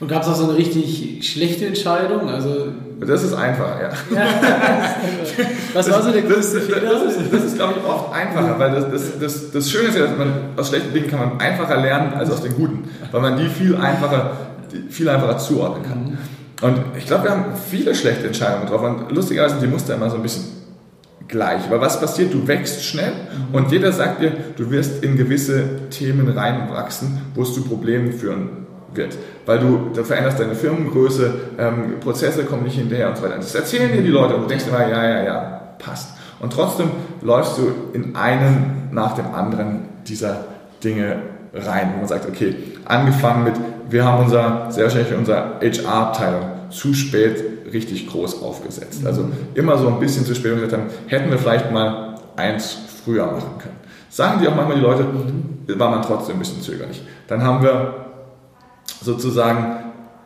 Und 0.00 0.06
gab 0.06 0.22
es 0.22 0.28
auch 0.28 0.36
so 0.36 0.44
eine 0.44 0.56
richtig 0.56 1.28
schlechte 1.28 1.66
Entscheidung? 1.66 2.28
Also 2.28 2.68
das 3.00 3.24
ist 3.24 3.34
einfach, 3.34 3.80
ja. 3.80 3.88
ja 4.14 4.26
was 5.74 5.90
war 5.90 6.02
so 6.02 6.12
der 6.12 6.22
größte 6.22 6.60
Fehler? 6.60 6.80
Das, 6.80 7.16
ist, 7.16 7.32
das 7.32 7.44
ist, 7.44 7.56
glaube 7.56 7.74
ich, 7.78 7.84
oft 7.84 8.12
einfacher, 8.12 8.58
weil 8.58 8.70
das, 8.70 8.90
das, 8.90 9.18
das, 9.18 9.50
das 9.50 9.70
Schöne 9.70 9.88
ist 9.88 9.96
ja, 9.96 10.06
dass 10.06 10.16
man 10.16 10.32
aus 10.56 10.68
schlechten 10.68 10.94
Dingen 10.94 11.08
kann 11.08 11.18
man 11.18 11.40
einfacher 11.40 11.78
lernen 11.78 12.14
als 12.14 12.30
aus 12.30 12.42
den 12.42 12.54
guten, 12.54 12.88
weil 13.10 13.20
man 13.20 13.36
die 13.36 13.48
viel 13.48 13.74
einfacher, 13.74 14.36
die 14.72 14.92
viel 14.92 15.08
einfacher 15.08 15.38
zuordnen 15.38 15.82
kann. 15.82 16.04
Mhm. 16.04 16.18
Und 16.60 16.96
ich 16.96 17.06
glaube, 17.06 17.24
wir 17.24 17.30
haben 17.32 17.44
viele 17.68 17.94
schlechte 17.94 18.26
Entscheidungen 18.26 18.66
getroffen. 18.66 19.04
Und 19.04 19.12
lustigerweise 19.12 19.54
sind 19.54 19.64
die 19.64 19.72
Muster 19.72 19.94
immer 19.94 20.10
so 20.10 20.16
ein 20.16 20.22
bisschen 20.22 20.57
gleich. 21.28 21.70
Weil 21.70 21.80
was 21.80 22.00
passiert? 22.00 22.34
Du 22.34 22.46
wächst 22.48 22.84
schnell 22.84 23.12
mhm. 23.12 23.54
und 23.54 23.70
jeder 23.70 23.92
sagt 23.92 24.22
dir, 24.22 24.32
du 24.56 24.70
wirst 24.70 25.04
in 25.04 25.16
gewisse 25.16 25.88
Themen 25.90 26.28
reinwachsen, 26.28 27.20
wo 27.34 27.42
es 27.42 27.54
zu 27.54 27.62
Problemen 27.62 28.12
führen 28.12 28.66
wird. 28.94 29.16
Weil 29.46 29.58
du, 29.60 29.90
da 29.94 30.02
veränderst 30.02 30.40
deine 30.40 30.54
Firmengröße, 30.54 31.34
ähm, 31.58 32.00
Prozesse 32.00 32.44
kommen 32.44 32.64
nicht 32.64 32.76
hinterher 32.76 33.08
und 33.10 33.16
so 33.16 33.22
weiter. 33.22 33.36
Das 33.36 33.54
erzählen 33.54 33.92
dir 33.92 34.02
die 34.02 34.08
Leute 34.08 34.34
und 34.34 34.42
du 34.42 34.48
denkst 34.48 34.64
immer, 34.66 34.88
ja, 34.88 35.08
ja, 35.08 35.22
ja, 35.22 35.62
passt. 35.78 36.10
Und 36.40 36.52
trotzdem 36.52 36.90
läufst 37.20 37.58
du 37.58 37.72
in 37.92 38.16
einen 38.16 38.88
nach 38.92 39.14
dem 39.14 39.34
anderen 39.34 39.80
dieser 40.06 40.44
Dinge 40.82 41.16
rein, 41.52 41.92
wo 41.94 41.98
man 41.98 42.08
sagt, 42.08 42.28
okay, 42.28 42.54
angefangen 42.84 43.44
mit, 43.44 43.54
wir 43.90 44.04
haben 44.04 44.24
unser, 44.24 44.70
sehr 44.70 44.84
wahrscheinlich 44.84 45.14
unser 45.14 45.58
HR-Abteilung 45.60 46.42
zu 46.70 46.94
spät 46.94 47.57
richtig 47.72 48.08
groß 48.08 48.42
aufgesetzt. 48.42 49.06
Also 49.06 49.28
immer 49.54 49.78
so 49.78 49.88
ein 49.88 50.00
bisschen 50.00 50.24
zu 50.24 50.34
spät 50.34 50.52
und 50.52 50.60
gesagt 50.60 50.82
haben, 50.82 50.90
hätten 51.06 51.30
wir 51.30 51.38
vielleicht 51.38 51.70
mal 51.70 52.16
eins 52.36 52.76
früher 53.04 53.26
machen 53.26 53.58
können. 53.58 53.76
Sagen 54.10 54.40
die 54.40 54.48
auch 54.48 54.54
manchmal 54.54 54.76
die 54.76 54.82
Leute, 54.82 55.06
war 55.78 55.90
man 55.90 56.02
trotzdem 56.02 56.36
ein 56.36 56.38
bisschen 56.38 56.62
zögerlich. 56.62 57.02
Dann 57.26 57.42
haben 57.42 57.62
wir 57.62 58.06
sozusagen, 59.02 59.76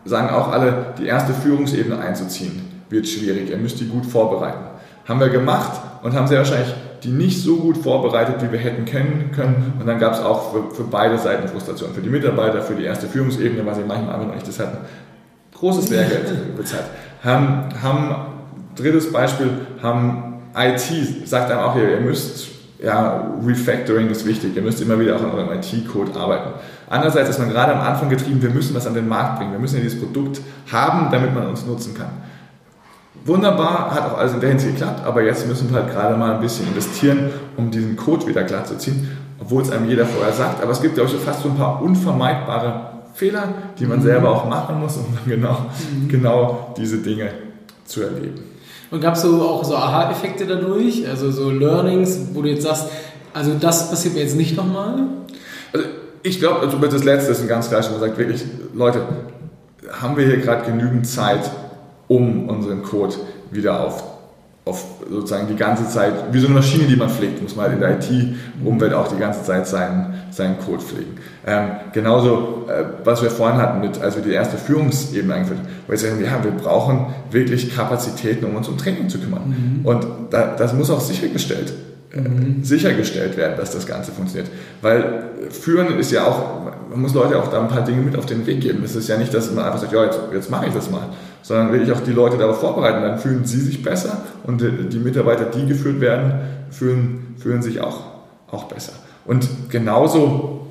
sagen 0.05 0.31
auch 0.31 0.49
alle, 0.49 0.95
die 0.99 1.07
erste 1.07 1.35
Führungsebene 1.35 1.99
einzuziehen, 1.99 2.63
wird 2.89 3.09
schwierig. 3.09 3.51
Ihr 3.51 3.57
müsst 3.57 3.81
die 3.81 3.89
gut 3.89 4.07
vorbereiten. 4.07 4.65
Haben 5.07 5.21
wir 5.21 5.31
gemacht 5.31 5.81
und 6.03 6.15
haben 6.15 6.29
sehr 6.29 6.39
wahrscheinlich 6.39 6.73
die 7.03 7.09
nicht 7.09 7.43
so 7.43 7.57
gut 7.57 7.77
vorbereitet, 7.79 8.37
wie 8.43 8.53
wir 8.53 8.59
hätten 8.59 8.85
kennen 8.85 9.33
können. 9.35 9.75
Und 9.81 9.87
dann 9.87 9.99
gab 9.99 10.13
es 10.13 10.21
auch 10.21 10.53
für, 10.53 10.71
für, 10.71 10.85
beide 10.85 11.19
Seiten 11.19 11.49
Frustration. 11.49 11.93
Für 11.93 12.01
die 12.01 12.11
Mitarbeiter, 12.11 12.63
für 12.63 12.75
die 12.75 12.85
erste 12.85 13.09
Führungsebene, 13.09 13.67
weil 13.67 13.75
sie 13.75 13.83
manchmal 13.83 14.15
einfach 14.15 14.29
noch 14.29 14.35
nicht 14.35 14.47
das 14.47 14.61
hatten. 14.61 14.79
Großes 15.53 15.91
Lehrgeld 15.91 16.57
bezahlt. 16.57 16.85
Haben, 17.25 17.69
haben, 17.81 18.15
drittes 18.75 19.13
Beispiel, 19.13 19.51
haben 19.83 20.41
IT, 20.57 21.29
sagt 21.29 21.51
einem 21.51 21.61
auch 21.61 21.75
hier, 21.75 21.89
ihr 21.91 22.01
müsst, 22.01 22.49
ja, 22.83 23.33
Refactoring 23.47 24.11
ist 24.11 24.27
wichtig, 24.27 24.57
ihr 24.57 24.63
müsst 24.63 24.81
immer 24.81 24.99
wieder 24.99 25.17
auch 25.17 25.23
an 25.23 25.31
eurem 25.31 25.53
IT-Code 25.53 26.19
arbeiten. 26.19 26.51
Andererseits 26.91 27.31
ist 27.31 27.39
man 27.39 27.49
gerade 27.49 27.75
am 27.75 27.81
Anfang 27.81 28.09
getrieben, 28.09 28.43
wir 28.43 28.51
müssen 28.51 28.75
was 28.75 28.87
an 28.87 28.95
den 28.95 29.09
Markt 29.09 29.39
bringen, 29.39 29.53
wir 29.53 29.59
müssen 29.59 29.77
ja 29.77 29.83
dieses 29.83 30.01
Produkt 30.01 30.41
haben, 30.71 31.11
damit 31.11 31.35
man 31.35 31.47
uns 31.47 31.65
nutzen 31.65 31.95
kann. 31.95 32.11
Wunderbar, 33.25 33.95
hat 33.95 34.11
auch 34.11 34.19
alles 34.19 34.35
in 34.35 34.41
der 34.41 34.49
Hinsicht 34.49 34.79
geklappt, 34.79 35.07
aber 35.07 35.23
jetzt 35.23 35.47
müssen 35.47 35.71
wir 35.71 35.81
halt 35.81 35.93
gerade 35.93 36.17
mal 36.17 36.35
ein 36.35 36.41
bisschen 36.41 36.67
investieren, 36.67 37.31
um 37.57 37.71
diesen 37.71 37.97
Code 37.97 38.27
wieder 38.27 38.43
klar 38.43 38.65
zu 38.65 38.77
ziehen, 38.77 39.09
obwohl 39.39 39.63
es 39.63 39.71
einem 39.71 39.89
jeder 39.89 40.07
vorher 40.07 40.33
sagt. 40.33 40.61
Aber 40.61 40.73
es 40.73 40.83
gibt, 40.83 40.97
glaube 40.97 41.09
ich, 41.09 41.17
fast 41.23 41.43
so 41.43 41.51
ein 41.51 41.57
paar 41.57 41.81
unvermeidbare 41.81 42.92
Fehler, 43.15 43.49
die 43.79 43.87
man 43.87 43.99
mhm. 43.99 44.03
selber 44.03 44.31
auch 44.31 44.49
machen 44.49 44.81
muss, 44.81 44.97
um 44.97 45.07
dann 45.15 45.25
genau, 45.27 45.67
mhm. 45.93 46.09
genau 46.09 46.75
diese 46.77 46.99
Dinge 46.99 47.31
zu 47.85 48.03
erleben. 48.03 48.41
Und 48.91 49.01
gab 49.01 49.15
es 49.15 49.23
so 49.23 49.41
auch 49.43 49.65
so 49.65 49.75
Aha-Effekte 49.75 50.47
dadurch, 50.47 51.09
also 51.09 51.31
so 51.31 51.51
Learnings, 51.51 52.19
wo 52.35 52.43
du 52.43 52.49
jetzt 52.49 52.63
sagst, 52.63 52.89
also 53.33 53.53
das 53.59 53.91
passiert 53.91 54.15
mir 54.15 54.21
jetzt 54.21 54.37
nicht 54.37 54.57
nochmal? 54.57 55.07
Also 55.73 55.87
ich 56.23 56.39
glaube, 56.39 56.61
also 56.61 56.77
das 56.77 57.05
Letzte 57.05 57.33
ist 57.33 57.41
ein 57.41 57.49
ganz 57.49 57.69
klar, 57.69 57.83
man 57.91 58.01
sagt 58.01 58.19
wirklich, 58.19 58.45
Leute, 58.75 59.03
haben 59.91 60.17
wir 60.17 60.27
hier 60.27 60.39
gerade 60.39 60.71
genügend 60.71 61.07
Zeit, 61.07 61.51
um 62.09 62.49
unseren 62.49 62.83
Code 62.83 63.15
wieder 63.51 63.81
auf, 63.81 64.05
auf 64.65 64.85
sozusagen 65.11 65.49
die 65.49 65.57
ganze 65.57 65.89
Zeit, 65.89 66.13
wie 66.31 66.39
so 66.39 66.47
eine 66.47 66.55
Maschine, 66.55 66.85
die 66.85 66.95
man 66.95 67.11
pflegt, 67.11 67.43
muss 67.43 67.57
man 67.57 67.67
halt 67.67 67.75
in 67.75 67.81
der 67.81 67.99
IT-Umwelt 67.99 68.93
auch 68.95 69.09
die 69.09 69.19
ganze 69.19 69.43
Zeit 69.43 69.67
seinen, 69.67 70.15
seinen 70.31 70.59
Code 70.61 70.81
pflegen. 70.81 71.17
Ähm, 71.45 71.71
genauso, 71.93 72.67
äh, 72.69 72.85
was 73.03 73.23
wir 73.23 73.31
vorhin 73.31 73.61
hatten, 73.61 73.81
mit, 73.81 74.01
als 74.01 74.15
wir 74.15 74.23
die 74.23 74.31
erste 74.31 74.57
Führungsebene 74.57 75.35
eingeführt 75.35 75.59
haben, 75.59 75.69
wo 75.87 75.91
wir 75.91 75.99
sagen, 75.99 76.23
ja, 76.25 76.45
wir 76.45 76.53
brauchen 76.53 77.07
wirklich 77.33 77.75
Kapazitäten, 77.75 78.45
um 78.45 78.55
uns 78.55 78.69
um 78.69 78.79
Training 78.79 79.09
zu 79.09 79.19
kümmern. 79.19 79.81
Mhm. 79.81 79.87
Und 79.87 80.07
da, 80.31 80.55
das 80.57 80.73
muss 80.75 80.91
auch 80.91 81.01
sichergestellt 81.01 81.73
mhm. 82.15 82.63
sichergestellt 82.63 83.37
werden, 83.37 83.57
dass 83.57 83.71
das 83.71 83.87
Ganze 83.87 84.13
funktioniert. 84.13 84.51
Weil 84.81 85.25
führen 85.51 85.99
ist 85.99 86.13
ja 86.13 86.27
auch, 86.27 86.65
man 86.91 87.01
muss 87.01 87.15
Leute 87.15 87.39
auch 87.39 87.49
da 87.49 87.61
ein 87.61 87.69
paar 87.69 87.85
Dinge 87.85 88.03
mit 88.03 88.17
auf 88.17 88.27
den 88.27 88.47
Weg 88.47 88.61
geben. 88.61 88.83
Es 88.85 88.95
ist 88.95 89.09
ja 89.09 89.17
nicht, 89.17 89.33
dass 89.33 89.51
man 89.51 89.65
einfach 89.65 89.81
sagt, 89.81 89.93
ja, 89.93 90.05
jetzt, 90.05 90.21
jetzt 90.33 90.51
mache 90.51 90.67
ich 90.67 90.75
das 90.75 90.91
mal, 90.91 91.09
sondern 91.43 91.73
wirklich 91.73 91.93
auch 91.93 92.01
die 92.01 92.13
Leute 92.13 92.39
darauf 92.39 92.61
vorbereiten. 92.61 93.03
Dann 93.03 93.19
fühlen 93.19 93.45
sie 93.45 93.61
sich 93.61 93.83
besser 93.83 94.23
und 94.45 94.61
die 94.63 94.99
Mitarbeiter, 94.99 95.45
die 95.45 95.67
geführt 95.67 96.01
werden, 96.01 96.35
fühlen, 96.71 97.35
fühlen 97.39 97.63
sich 97.63 97.81
auch, 97.81 98.01
auch 98.51 98.65
besser. 98.65 98.93
Und 99.25 99.49
genauso 99.71 100.67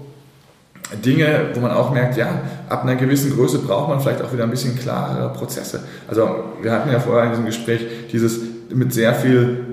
Dinge, 1.06 1.52
wo 1.54 1.62
man 1.62 1.72
auch 1.72 1.92
merkt, 1.92 2.18
ja, 2.18 2.28
ab 2.68 2.84
einer 2.84 2.96
gewissen 2.96 3.34
Größe 3.34 3.60
braucht 3.60 3.90
man 3.90 4.00
vielleicht 4.02 4.22
auch 4.22 4.34
wieder 4.34 4.44
ein 4.44 4.50
bisschen 4.50 4.78
klarere 4.78 5.32
Prozesse. 5.32 5.82
Also 6.08 6.28
wir 6.62 6.72
hatten 6.72 6.92
ja 6.92 7.00
vorher 7.00 7.26
in 7.26 7.30
diesem 7.32 7.46
Gespräch 7.46 7.82
dieses 8.12 8.40
mit 8.74 8.94
sehr 8.94 9.14
viel 9.14 9.66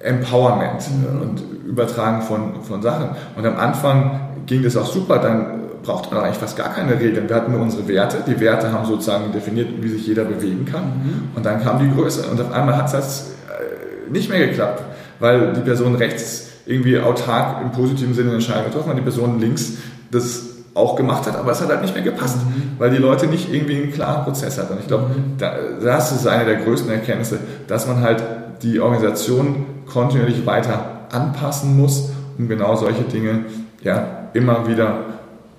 Empowerment 0.00 0.82
mhm. 0.90 1.20
und 1.20 1.42
Übertragen 1.66 2.22
von, 2.22 2.62
von 2.62 2.80
Sachen. 2.82 3.10
Und 3.36 3.46
am 3.46 3.56
Anfang 3.56 4.20
ging 4.46 4.62
das 4.62 4.76
auch 4.76 4.86
super, 4.86 5.18
dann 5.18 5.67
braucht 5.82 6.10
man 6.10 6.22
eigentlich 6.22 6.38
fast 6.38 6.56
gar 6.56 6.74
keine 6.74 6.98
Regeln. 6.98 7.28
Wir 7.28 7.36
hatten 7.36 7.52
nur 7.52 7.60
unsere 7.60 7.86
Werte. 7.88 8.18
Die 8.26 8.40
Werte 8.40 8.72
haben 8.72 8.86
sozusagen 8.86 9.32
definiert, 9.32 9.68
wie 9.80 9.88
sich 9.88 10.06
jeder 10.06 10.24
bewegen 10.24 10.64
kann. 10.64 10.84
Mhm. 10.84 11.28
Und 11.34 11.46
dann 11.46 11.62
kam 11.62 11.78
die 11.78 11.94
Größe. 11.94 12.28
Und 12.28 12.40
auf 12.40 12.52
einmal 12.52 12.76
hat 12.76 12.92
es 12.92 13.32
äh, 13.48 14.10
nicht 14.10 14.30
mehr 14.30 14.46
geklappt, 14.46 14.82
weil 15.20 15.52
die 15.52 15.60
Person 15.60 15.94
rechts 15.94 16.48
irgendwie 16.66 16.98
autark 16.98 17.62
im 17.62 17.72
positiven 17.72 18.14
Sinne 18.14 18.28
eine 18.28 18.36
Entscheidung 18.36 18.66
getroffen 18.66 18.90
hat, 18.90 18.98
die 18.98 19.02
Person 19.02 19.40
links 19.40 19.72
das 20.10 20.42
auch 20.74 20.96
gemacht 20.96 21.26
hat, 21.26 21.36
aber 21.36 21.50
es 21.50 21.60
hat 21.60 21.68
halt 21.68 21.82
nicht 21.82 21.94
mehr 21.94 22.04
gepasst, 22.04 22.36
mhm. 22.36 22.78
weil 22.78 22.90
die 22.90 22.98
Leute 22.98 23.26
nicht 23.26 23.52
irgendwie 23.52 23.82
einen 23.82 23.92
klaren 23.92 24.24
Prozess 24.24 24.58
hatten. 24.58 24.74
Und 24.74 24.80
ich 24.80 24.86
glaube, 24.86 25.06
mhm. 25.06 25.38
das 25.82 26.12
ist 26.12 26.26
eine 26.26 26.44
der 26.44 26.56
größten 26.56 26.90
Erkenntnisse, 26.90 27.38
dass 27.66 27.86
man 27.86 28.00
halt 28.00 28.22
die 28.62 28.80
Organisation 28.80 29.66
kontinuierlich 29.86 30.46
weiter 30.46 31.06
anpassen 31.10 31.76
muss, 31.76 32.10
um 32.38 32.48
genau 32.48 32.76
solche 32.76 33.02
Dinge 33.02 33.46
ja, 33.82 34.28
immer 34.34 34.68
wieder 34.68 34.98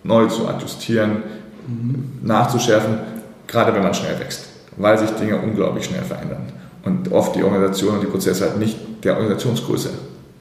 neu 0.04 0.28
zu 0.28 0.48
adjustieren, 0.48 1.24
mhm. 1.68 2.20
nachzuschärfen, 2.24 3.00
gerade 3.48 3.74
wenn 3.74 3.84
man 3.84 3.94
schnell 3.94 4.20
wächst, 4.20 4.46
weil 4.78 4.98
sich 4.98 5.10
Dinge 5.12 5.38
unglaublich 5.38 5.86
schnell 5.86 6.04
verändern 6.04 6.44
und 6.84 7.12
oft 7.12 7.36
die 7.36 7.44
Organisation 7.44 7.96
und 7.96 8.02
die 8.02 8.08
Prozesse 8.08 8.46
halt 8.46 8.60
nicht 8.60 8.78
der 9.04 9.14
Organisationsgröße 9.14 9.90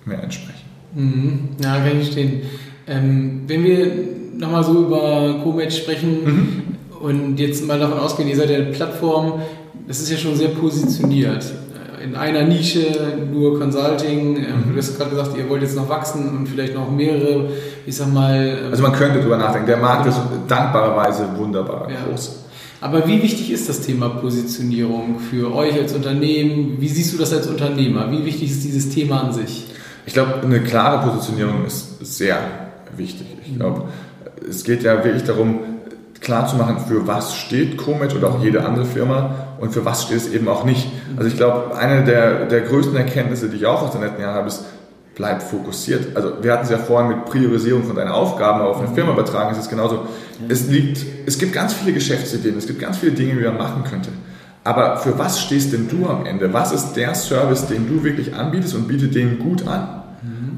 mehr 0.04 0.22
entsprechen. 0.22 0.64
Mhm. 0.94 1.48
Ja, 1.62 1.76
kann 1.76 1.98
ich 1.98 2.04
verstehen. 2.04 2.42
Ähm, 2.86 3.42
wenn 3.46 3.64
wir 3.64 3.92
nochmal 4.36 4.64
so 4.64 4.84
über 4.84 5.40
Comatch 5.42 5.76
sprechen 5.76 6.24
mhm. 6.24 6.62
und 7.00 7.38
jetzt 7.38 7.66
mal 7.66 7.78
davon 7.78 7.98
ausgehen, 7.98 8.28
ihr 8.28 8.36
seid 8.36 8.50
ja 8.50 8.56
eine 8.56 8.66
Plattform, 8.66 9.40
das 9.86 10.00
ist 10.00 10.10
ja 10.10 10.16
schon 10.16 10.36
sehr 10.36 10.48
positioniert 10.48 11.44
in 12.08 12.16
einer 12.16 12.42
Nische 12.42 12.86
nur 13.30 13.58
Consulting. 13.58 14.36
Ähm, 14.36 14.42
mhm. 14.42 14.72
Du 14.72 14.78
hast 14.78 14.96
gerade 14.96 15.10
gesagt, 15.10 15.36
ihr 15.36 15.48
wollt 15.48 15.62
jetzt 15.62 15.76
noch 15.76 15.88
wachsen 15.88 16.36
und 16.36 16.48
vielleicht 16.48 16.74
noch 16.74 16.90
mehrere, 16.90 17.50
ich 17.86 17.96
sag 17.96 18.12
mal. 18.12 18.34
Ähm, 18.36 18.70
also 18.70 18.82
man 18.82 18.92
könnte 18.92 19.18
darüber 19.18 19.36
nachdenken. 19.36 19.66
Der 19.66 19.76
Markt 19.76 20.06
ist 20.06 20.18
dankbarerweise 20.46 21.28
wunderbar 21.36 21.88
ja. 21.90 21.96
groß. 22.08 22.44
Aber 22.80 23.06
wie 23.08 23.22
wichtig 23.22 23.50
ist 23.50 23.68
das 23.68 23.80
Thema 23.80 24.08
Positionierung 24.08 25.18
für 25.18 25.52
euch 25.52 25.74
als 25.74 25.92
Unternehmen? 25.94 26.76
Wie 26.78 26.88
siehst 26.88 27.12
du 27.12 27.18
das 27.18 27.32
als 27.32 27.48
Unternehmer? 27.48 28.10
Wie 28.10 28.24
wichtig 28.24 28.50
ist 28.50 28.64
dieses 28.64 28.90
Thema 28.90 29.24
an 29.24 29.32
sich? 29.32 29.66
Ich 30.06 30.12
glaube, 30.12 30.40
eine 30.42 30.60
klare 30.60 31.04
Positionierung 31.10 31.66
ist 31.66 31.98
sehr 32.00 32.38
wichtig. 32.96 33.26
Ich 33.44 33.56
glaube, 33.56 33.84
es 34.48 34.62
geht 34.62 34.84
ja 34.84 35.04
wirklich 35.04 35.24
darum, 35.24 35.58
klar 36.20 36.46
zu 36.46 36.56
machen, 36.56 36.78
für 36.86 37.06
was 37.06 37.34
steht 37.34 37.76
Comet 37.76 38.14
oder 38.14 38.28
auch 38.28 38.42
jede 38.42 38.64
andere 38.64 38.84
Firma 38.84 39.34
und 39.60 39.72
für 39.72 39.84
was 39.84 40.04
steht 40.04 40.18
es 40.18 40.28
eben 40.28 40.48
auch 40.48 40.64
nicht. 40.64 40.88
Also 41.16 41.28
ich 41.28 41.36
glaube, 41.36 41.76
eine 41.76 42.04
der, 42.04 42.46
der 42.46 42.62
größten 42.62 42.96
Erkenntnisse, 42.96 43.48
die 43.48 43.56
ich 43.56 43.66
auch 43.66 43.82
aus 43.82 43.92
den 43.92 44.00
letzten 44.00 44.22
Jahren 44.22 44.34
habe, 44.34 44.48
ist, 44.48 44.64
bleib 45.14 45.42
fokussiert. 45.42 46.16
Also 46.16 46.42
wir 46.42 46.52
hatten 46.52 46.64
es 46.64 46.70
ja 46.70 46.78
vorhin 46.78 47.08
mit 47.08 47.24
Priorisierung 47.26 47.84
von 47.84 47.96
deinen 47.96 48.10
Aufgaben 48.10 48.60
auf 48.60 48.78
eine 48.78 48.88
Firma 48.88 49.12
übertragen, 49.12 49.52
ist 49.52 49.58
es 49.58 49.68
genauso. 49.68 50.06
Es, 50.48 50.68
liegt, 50.68 51.04
es 51.26 51.38
gibt 51.38 51.52
ganz 51.52 51.72
viele 51.74 51.92
Geschäftsideen, 51.92 52.56
es 52.56 52.66
gibt 52.66 52.78
ganz 52.78 52.98
viele 52.98 53.12
Dinge, 53.12 53.34
die 53.34 53.44
man 53.44 53.58
machen 53.58 53.84
könnte. 53.84 54.10
Aber 54.64 54.98
für 54.98 55.18
was 55.18 55.40
stehst 55.40 55.72
denn 55.72 55.88
du 55.88 56.08
am 56.08 56.24
Ende? 56.24 56.52
Was 56.52 56.72
ist 56.72 56.92
der 56.92 57.14
Service, 57.14 57.66
den 57.66 57.88
du 57.88 58.04
wirklich 58.04 58.34
anbietest 58.34 58.74
und 58.74 58.86
biete 58.86 59.08
den 59.08 59.38
gut 59.38 59.66
an? 59.66 60.02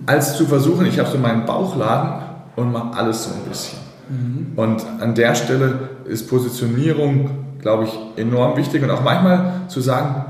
Als 0.06 0.36
zu 0.36 0.46
versuchen, 0.46 0.86
ich 0.86 0.98
habe 0.98 1.08
so 1.08 1.18
meinen 1.18 1.46
Bauchladen 1.46 2.22
und 2.56 2.72
mache 2.72 2.96
alles 2.98 3.24
so 3.24 3.30
ein 3.30 3.48
bisschen. 3.48 3.79
Mhm. 4.10 4.52
Und 4.56 4.84
an 5.00 5.14
der 5.14 5.34
Stelle 5.34 5.90
ist 6.04 6.28
Positionierung, 6.28 7.30
glaube 7.60 7.84
ich, 7.84 7.98
enorm 8.16 8.56
wichtig 8.56 8.82
und 8.82 8.90
auch 8.90 9.02
manchmal 9.02 9.52
zu 9.68 9.80
sagen, 9.80 10.24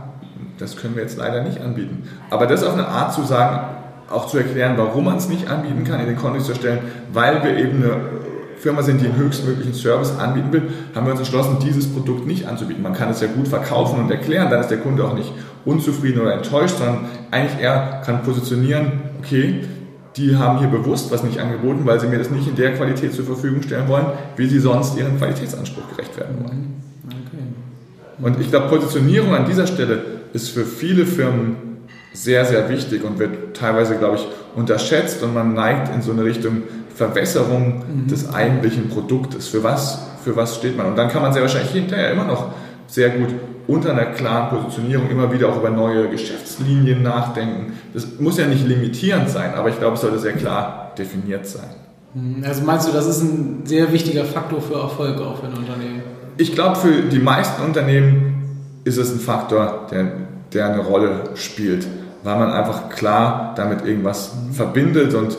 das 0.58 0.76
können 0.76 0.94
wir 0.94 1.02
jetzt 1.02 1.16
leider 1.16 1.42
nicht 1.42 1.60
anbieten. 1.60 2.02
Aber 2.28 2.46
das 2.46 2.62
auf 2.62 2.74
eine 2.74 2.86
Art 2.86 3.14
zu 3.14 3.22
sagen, 3.22 3.60
auch 4.10 4.26
zu 4.26 4.38
erklären, 4.38 4.74
warum 4.76 5.04
man 5.04 5.16
es 5.16 5.28
nicht 5.28 5.48
anbieten 5.48 5.84
kann, 5.84 6.00
in 6.00 6.06
den 6.06 6.16
Kontext 6.16 6.48
zu 6.48 6.54
stellen, 6.54 6.80
weil 7.12 7.42
wir 7.42 7.56
eben 7.56 7.82
eine 7.82 7.96
Firma 8.58 8.82
sind, 8.82 9.00
die 9.00 9.04
den 9.04 9.16
höchstmöglichen 9.16 9.72
Service 9.72 10.18
anbieten 10.18 10.52
will, 10.52 10.62
haben 10.94 11.06
wir 11.06 11.12
uns 11.12 11.20
entschlossen, 11.20 11.58
dieses 11.62 11.90
Produkt 11.90 12.26
nicht 12.26 12.46
anzubieten. 12.46 12.82
Man 12.82 12.92
kann 12.92 13.08
es 13.08 13.20
ja 13.20 13.28
gut 13.28 13.48
verkaufen 13.48 13.98
und 14.00 14.10
erklären, 14.10 14.50
dann 14.50 14.60
ist 14.60 14.68
der 14.68 14.78
Kunde 14.78 15.04
auch 15.04 15.14
nicht 15.14 15.32
unzufrieden 15.64 16.20
oder 16.20 16.34
enttäuscht, 16.34 16.76
sondern 16.76 17.06
eigentlich 17.30 17.62
er 17.62 18.02
kann 18.04 18.22
positionieren, 18.22 18.92
okay, 19.18 19.64
die 20.16 20.36
haben 20.36 20.58
hier 20.58 20.68
bewusst 20.68 21.10
was 21.10 21.22
nicht 21.22 21.38
angeboten, 21.38 21.82
weil 21.84 22.00
sie 22.00 22.08
mir 22.08 22.18
das 22.18 22.30
nicht 22.30 22.48
in 22.48 22.56
der 22.56 22.74
Qualität 22.74 23.14
zur 23.14 23.24
Verfügung 23.24 23.62
stellen 23.62 23.88
wollen, 23.88 24.06
wie 24.36 24.46
sie 24.46 24.58
sonst 24.58 24.96
ihrem 24.98 25.16
Qualitätsanspruch 25.18 25.88
gerecht 25.90 26.16
werden 26.16 26.36
wollen. 26.42 26.82
Okay. 27.06 28.26
Und 28.26 28.40
ich 28.40 28.50
glaube, 28.50 28.68
Positionierung 28.68 29.34
an 29.34 29.46
dieser 29.46 29.66
Stelle 29.66 30.02
ist 30.32 30.50
für 30.50 30.64
viele 30.64 31.06
Firmen 31.06 31.56
sehr, 32.12 32.44
sehr 32.44 32.68
wichtig 32.68 33.04
und 33.04 33.18
wird 33.18 33.56
teilweise, 33.56 33.96
glaube 33.96 34.16
ich, 34.16 34.26
unterschätzt 34.56 35.22
und 35.22 35.32
man 35.32 35.54
neigt 35.54 35.94
in 35.94 36.02
so 36.02 36.10
eine 36.10 36.24
Richtung 36.24 36.62
Verwässerung 36.94 37.84
mhm. 37.86 38.08
des 38.08 38.32
eigentlichen 38.32 38.88
Produktes. 38.88 39.48
Für 39.48 39.62
was, 39.62 40.02
für 40.24 40.34
was 40.36 40.56
steht 40.56 40.76
man? 40.76 40.86
Und 40.86 40.98
dann 40.98 41.08
kann 41.08 41.22
man 41.22 41.32
sehr 41.32 41.42
wahrscheinlich 41.42 41.70
hinterher 41.70 42.10
immer 42.10 42.24
noch 42.24 42.52
sehr 42.90 43.10
gut 43.10 43.28
unter 43.66 43.92
einer 43.92 44.06
klaren 44.06 44.50
Positionierung 44.50 45.08
immer 45.10 45.32
wieder 45.32 45.48
auch 45.48 45.56
über 45.56 45.70
neue 45.70 46.08
Geschäftslinien 46.08 47.02
nachdenken. 47.02 47.72
Das 47.94 48.18
muss 48.18 48.36
ja 48.36 48.46
nicht 48.46 48.66
limitierend 48.66 49.30
sein, 49.30 49.54
aber 49.54 49.68
ich 49.68 49.78
glaube, 49.78 49.94
es 49.94 50.00
sollte 50.00 50.18
sehr 50.18 50.32
klar 50.32 50.92
definiert 50.98 51.46
sein. 51.46 51.70
Mhm. 52.14 52.44
Also 52.44 52.64
meinst 52.64 52.88
du, 52.88 52.92
das 52.92 53.06
ist 53.06 53.22
ein 53.22 53.62
sehr 53.64 53.92
wichtiger 53.92 54.24
Faktor 54.24 54.60
für 54.60 54.74
Erfolg 54.74 55.20
auch 55.20 55.38
für 55.38 55.46
ein 55.46 55.54
Unternehmen? 55.54 56.02
Ich 56.36 56.54
glaube, 56.54 56.76
für 56.76 57.02
die 57.02 57.18
meisten 57.18 57.62
Unternehmen 57.62 58.30
ist 58.84 58.96
es 58.96 59.12
ein 59.12 59.20
Faktor, 59.20 59.86
der, 59.90 60.12
der 60.52 60.66
eine 60.72 60.80
Rolle 60.80 61.30
spielt, 61.34 61.86
weil 62.24 62.38
man 62.38 62.50
einfach 62.50 62.88
klar 62.88 63.52
damit 63.56 63.84
irgendwas 63.84 64.32
verbindet 64.52 65.14
und 65.14 65.36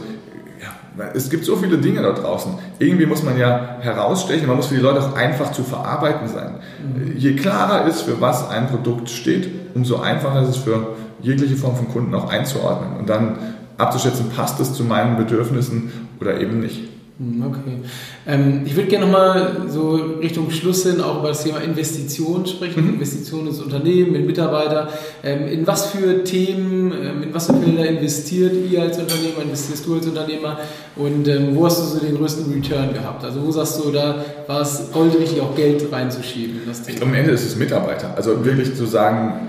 es 1.13 1.29
gibt 1.29 1.45
so 1.45 1.55
viele 1.55 1.77
Dinge 1.77 2.01
da 2.01 2.11
draußen. 2.11 2.53
Irgendwie 2.79 3.05
muss 3.05 3.23
man 3.23 3.37
ja 3.37 3.77
herausstechen, 3.79 4.47
man 4.47 4.57
muss 4.57 4.67
für 4.67 4.75
die 4.75 4.81
Leute 4.81 5.01
auch 5.01 5.15
einfach 5.15 5.51
zu 5.51 5.63
verarbeiten 5.63 6.27
sein. 6.27 6.55
Mhm. 6.83 7.17
Je 7.17 7.35
klarer 7.35 7.85
ist, 7.87 8.01
für 8.01 8.19
was 8.19 8.49
ein 8.49 8.67
Produkt 8.67 9.09
steht, 9.09 9.49
umso 9.73 9.99
einfacher 9.99 10.41
ist 10.41 10.49
es 10.49 10.57
für 10.57 10.95
jegliche 11.21 11.55
Form 11.55 11.75
von 11.75 11.87
Kunden 11.87 12.13
auch 12.13 12.29
einzuordnen 12.29 12.97
und 12.99 13.09
dann 13.09 13.37
abzuschätzen, 13.77 14.29
passt 14.35 14.59
es 14.59 14.73
zu 14.73 14.83
meinen 14.83 15.17
Bedürfnissen 15.17 15.91
oder 16.19 16.39
eben 16.39 16.59
nicht. 16.59 16.90
Hm, 17.21 17.43
okay. 17.45 17.77
Ähm, 18.25 18.63
ich 18.65 18.75
würde 18.75 18.89
gerne 18.89 19.05
nochmal 19.05 19.67
so 19.67 19.93
Richtung 20.21 20.49
Schluss 20.49 20.83
hin 20.83 20.99
auch 21.01 21.19
über 21.19 21.27
das 21.27 21.43
Thema 21.43 21.59
Investitionen 21.59 22.47
sprechen, 22.47 22.83
mhm. 22.83 22.93
Investitionen 22.95 23.47
ins 23.47 23.59
Unternehmen, 23.59 24.15
in 24.15 24.25
Mitarbeiter. 24.25 24.89
Ähm, 25.23 25.47
in 25.47 25.67
was 25.67 25.91
für 25.91 26.23
Themen, 26.23 26.91
ähm, 26.91 27.23
in 27.23 27.33
was 27.33 27.45
für 27.45 27.53
Felder 27.53 27.85
investiert 27.87 28.53
ihr 28.71 28.81
als 28.81 28.97
Unternehmer, 28.97 29.43
investierst 29.43 29.85
du 29.85 29.95
als 29.95 30.07
Unternehmer 30.07 30.57
und 30.95 31.27
ähm, 31.27 31.55
wo 31.55 31.67
hast 31.67 31.79
du 31.79 31.99
so 31.99 31.99
den 32.03 32.17
größten 32.17 32.51
Return 32.51 32.91
gehabt? 32.91 33.23
Also 33.23 33.45
wo 33.45 33.51
sagst 33.51 33.83
du, 33.83 33.91
da 33.91 34.25
war 34.47 34.61
es 34.61 34.91
Gold 34.91 35.15
richtig, 35.19 35.41
auch 35.41 35.55
Geld 35.55 35.91
reinzuschieben? 35.91 36.61
Das 36.65 36.81
Thema? 36.81 37.03
Am 37.03 37.13
Ende 37.13 37.31
ist 37.31 37.45
es 37.45 37.55
Mitarbeiter. 37.55 38.15
Also 38.15 38.43
wirklich 38.43 38.73
zu 38.75 38.87
sagen, 38.87 39.47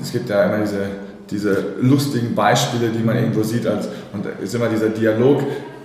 es 0.00 0.12
gibt 0.12 0.28
ja 0.28 0.44
immer 0.44 0.62
diese 0.62 0.86
diese 1.28 1.74
lustigen 1.80 2.36
Beispiele, 2.36 2.90
die 2.90 3.02
man 3.02 3.16
irgendwo 3.16 3.42
sieht, 3.42 3.66
als, 3.66 3.88
und 4.12 4.24
ist 4.40 4.54
immer 4.54 4.68
dieser 4.68 4.90
Dialog, 4.90 5.42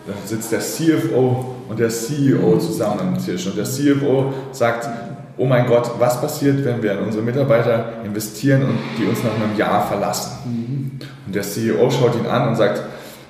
da 0.08 0.14
sitzt 0.26 0.52
der 0.52 0.60
CFO 0.60 1.56
und 1.70 1.80
der 1.80 1.90
CEO 1.90 2.58
zusammen 2.58 3.00
am 3.00 3.18
Tisch. 3.24 3.46
Und 3.46 3.58
der 3.58 3.66
CFO 3.66 4.34
sagt, 4.52 4.90
oh 5.38 5.46
mein 5.46 5.68
Gott, 5.68 5.92
was 6.00 6.20
passiert, 6.20 6.66
wenn 6.66 6.82
wir 6.82 6.94
in 6.94 7.06
unsere 7.06 7.24
Mitarbeiter 7.24 8.04
investieren 8.04 8.64
und 8.64 8.78
die 8.98 9.06
uns 9.06 9.24
nach 9.24 9.36
einem 9.36 9.56
Jahr 9.58 9.88
verlassen? 9.88 10.32
Mhm. 10.46 10.92
Und 11.28 11.36
der 11.36 11.44
CEO 11.44 11.90
schaut 11.92 12.16
ihn 12.16 12.26
an 12.26 12.50
und 12.50 12.56
sagt, 12.56 12.82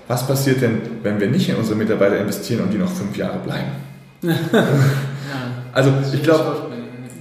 was 0.08 0.26
passiert 0.26 0.62
denn, 0.62 0.82
wenn 1.04 1.20
wir 1.20 1.30
nicht 1.30 1.50
in 1.50 1.56
unsere 1.56 1.78
Mitarbeiter 1.78 2.18
investieren 2.20 2.64
und 2.64 2.74
die 2.74 2.78
noch 2.78 2.92
fünf 2.92 3.16
Jahre 3.18 3.40
bleiben? 3.40 3.72
also 5.74 5.92
ich 6.14 6.24
glaube, 6.24 6.68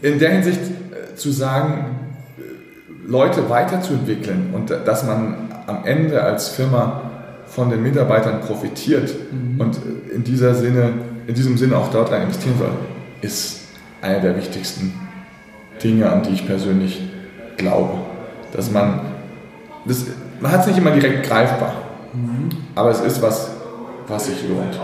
in 0.03 0.19
der 0.19 0.31
Hinsicht 0.31 0.61
äh, 0.61 1.15
zu 1.15 1.31
sagen, 1.33 1.97
äh, 2.39 3.09
Leute 3.09 3.49
weiterzuentwickeln 3.49 4.51
und 4.53 4.71
dass 4.71 5.05
man 5.05 5.51
am 5.67 5.85
Ende 5.85 6.23
als 6.23 6.49
Firma 6.49 7.10
von 7.51 7.69
den 7.69 7.83
Mitarbeitern 7.83 8.41
profitiert 8.41 9.13
mhm. 9.33 9.61
und 9.61 9.77
in, 10.15 10.23
dieser 10.23 10.55
Sinne, 10.55 10.93
in 11.27 11.35
diesem 11.35 11.59
Sinne 11.59 11.77
auch 11.77 11.91
dort 11.91 12.11
rein 12.13 12.23
investieren 12.23 12.55
soll, 12.59 12.71
ist 13.21 13.63
einer 14.01 14.21
der 14.21 14.37
wichtigsten 14.37 14.95
Dinge, 15.83 16.11
an 16.11 16.23
die 16.23 16.31
ich 16.31 16.47
persönlich 16.47 17.01
glaube. 17.57 17.99
Dass 18.53 18.71
man, 18.71 19.01
das, 19.85 20.07
man 20.41 20.53
hat 20.53 20.61
es 20.61 20.67
nicht 20.69 20.79
immer 20.79 20.93
direkt 20.93 21.27
greifbar, 21.27 21.75
mhm. 22.13 22.51
aber 22.77 22.91
es 22.91 23.01
ist 23.01 23.21
was, 23.21 23.51
was 24.07 24.27
sich 24.27 24.49
lohnt. 24.49 24.79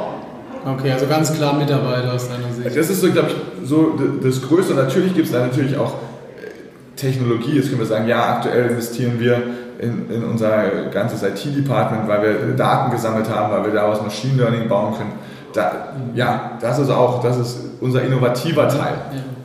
Okay, 0.66 0.90
also 0.90 1.06
ganz 1.06 1.32
klar 1.32 1.56
Mitarbeiter 1.56 2.12
aus 2.14 2.28
deiner 2.28 2.52
Sicht. 2.52 2.76
Das 2.76 2.90
ist 2.90 3.00
so, 3.00 3.12
glaube 3.12 3.28
ich, 3.28 3.68
so 3.68 3.96
das 4.20 4.42
Größte. 4.42 4.74
Natürlich 4.74 5.14
gibt 5.14 5.26
es 5.26 5.32
da 5.32 5.46
natürlich 5.46 5.76
auch 5.76 5.92
äh, 5.92 6.96
Technologie. 6.96 7.52
Jetzt 7.52 7.68
können 7.68 7.78
wir 7.78 7.86
sagen, 7.86 8.08
ja, 8.08 8.34
aktuell 8.34 8.70
investieren 8.70 9.20
wir 9.20 9.40
in, 9.78 10.10
in 10.10 10.24
unser 10.24 10.88
ganzes 10.92 11.22
IT-Department, 11.22 12.08
weil 12.08 12.22
wir 12.22 12.56
Daten 12.56 12.90
gesammelt 12.90 13.28
haben, 13.30 13.52
weil 13.52 13.64
wir 13.64 13.72
daraus 13.72 14.02
Machine 14.02 14.42
Learning 14.42 14.68
bauen 14.68 14.94
können. 14.96 15.12
Da, 15.52 15.94
ja, 16.14 16.52
das 16.60 16.78
ist 16.78 16.90
auch, 16.90 17.22
das 17.22 17.38
ist 17.38 17.58
unser 17.80 18.02
innovativer 18.02 18.68
Teil. 18.68 18.94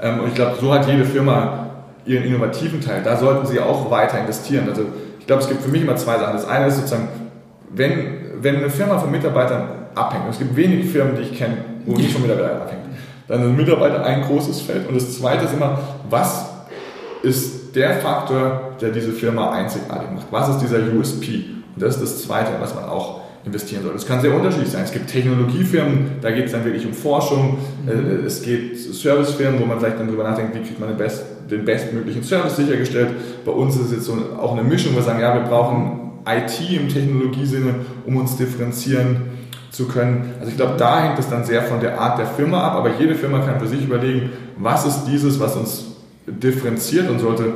Ja. 0.02 0.10
Ähm, 0.10 0.20
und 0.22 0.28
ich 0.30 0.36
glaube, 0.36 0.58
so 0.60 0.74
hat 0.74 0.88
jede 0.88 1.06
Firma 1.06 1.68
ihren 2.06 2.24
innovativen 2.24 2.82
Teil. 2.82 3.02
Da 3.04 3.18
sollten 3.18 3.46
sie 3.46 3.60
auch 3.60 3.90
weiter 3.92 4.20
investieren. 4.20 4.68
Also 4.68 4.84
ich 5.20 5.28
glaube, 5.28 5.42
es 5.42 5.48
gibt 5.48 5.62
für 5.62 5.70
mich 5.70 5.82
immer 5.82 5.96
zwei 5.96 6.18
Sachen. 6.18 6.34
Das 6.34 6.48
eine 6.48 6.68
ist 6.68 6.78
sozusagen, 6.78 7.08
wenn, 7.70 8.18
wenn 8.42 8.58
eine 8.58 8.70
Firma 8.70 8.98
von 8.98 9.12
Mitarbeitern 9.12 9.70
abhängt, 9.96 10.26
und 10.26 10.32
es 10.32 10.40
gibt 10.40 10.56
wenig 10.56 10.90
Firmen, 10.90 11.16
die 11.16 11.24
ich 11.24 11.38
kenne, 11.38 11.58
wo 11.86 11.96
nicht 11.96 12.12
von 12.12 12.22
Mitarbeitern 12.22 12.62
abhängt, 12.62 12.82
dann 13.28 13.44
sind 13.44 13.56
Mitarbeiter 13.56 14.04
ein 14.04 14.24
großes 14.24 14.62
Feld. 14.62 14.88
Und 14.88 14.96
das 14.96 15.18
zweite 15.18 15.46
ist 15.46 15.54
immer, 15.54 15.80
was 16.10 16.51
ist 17.24 17.76
der 17.76 17.96
Faktor, 17.96 18.74
der 18.82 18.90
diese 18.90 19.12
Firma 19.12 19.52
einzigartig 19.52 20.10
macht. 20.12 20.28
Was 20.32 20.50
ist 20.50 20.60
dieser 20.60 20.80
USP? 20.94 21.46
Und 21.76 21.82
das 21.82 21.96
ist 21.96 22.02
das 22.02 22.24
Zweite, 22.24 22.52
was 22.60 22.76
man 22.76 22.86
auch 22.86 23.22
investieren 23.46 23.84
soll. 23.84 23.94
Das 23.94 24.06
kann 24.06 24.22
sehr 24.22 24.34
unterschiedlich 24.34 24.70
sein. 24.70 24.84
Es 24.84 24.92
gibt 24.92 25.08
Technologiefirmen, 25.10 26.12
da 26.22 26.32
geht 26.32 26.46
es 26.46 26.52
dann 26.52 26.64
wirklich 26.64 26.86
um 26.86 26.94
Forschung. 26.94 27.58
Mhm. 27.86 28.26
Es 28.26 28.44
geht 28.44 28.78
Servicefirmen, 28.78 29.60
wo 29.60 29.66
man 29.66 29.80
vielleicht 29.80 30.00
dann 30.00 30.08
darüber 30.08 30.24
nachdenkt, 30.24 30.56
wie 30.56 30.60
kriegt 30.60 30.80
man 30.80 30.90
den, 30.90 30.98
best, 30.98 31.24
den 31.50 31.66
bestmöglichen 31.66 32.24
Service 32.24 32.56
sichergestellt. 32.56 33.10
Bei 33.46 33.52
uns 33.52 33.76
ist 33.76 33.86
es 33.86 33.92
jetzt 33.92 34.06
so 34.06 34.14
auch 34.40 34.54
eine 34.54 34.64
Mischung, 34.64 34.94
wo 34.94 34.98
wir 34.98 35.04
sagen, 35.04 35.22
ja, 35.22 35.34
wir 35.34 35.42
brauchen 35.42 36.22
IT 36.26 36.72
im 36.72 36.88
Technologiesinne, 36.88 37.76
um 38.06 38.18
uns 38.18 38.38
differenzieren 38.38 39.32
zu 39.72 39.88
können. 39.88 40.34
Also 40.40 40.52
ich 40.52 40.58
glaube, 40.58 40.74
da 40.78 41.02
hängt 41.02 41.18
es 41.18 41.30
dann 41.30 41.44
sehr 41.44 41.64
von 41.64 41.80
der 41.80 42.00
Art 42.00 42.20
der 42.20 42.28
Firma 42.28 42.62
ab, 42.62 42.76
aber 42.76 42.92
jede 43.00 43.16
Firma 43.16 43.40
kann 43.40 43.60
für 43.60 43.68
sich 43.68 43.84
überlegen, 43.84 44.30
was 44.58 44.86
ist 44.86 45.06
dieses, 45.06 45.40
was 45.40 45.56
uns 45.56 45.91
differenziert 46.26 47.10
und 47.10 47.20
sollte 47.20 47.54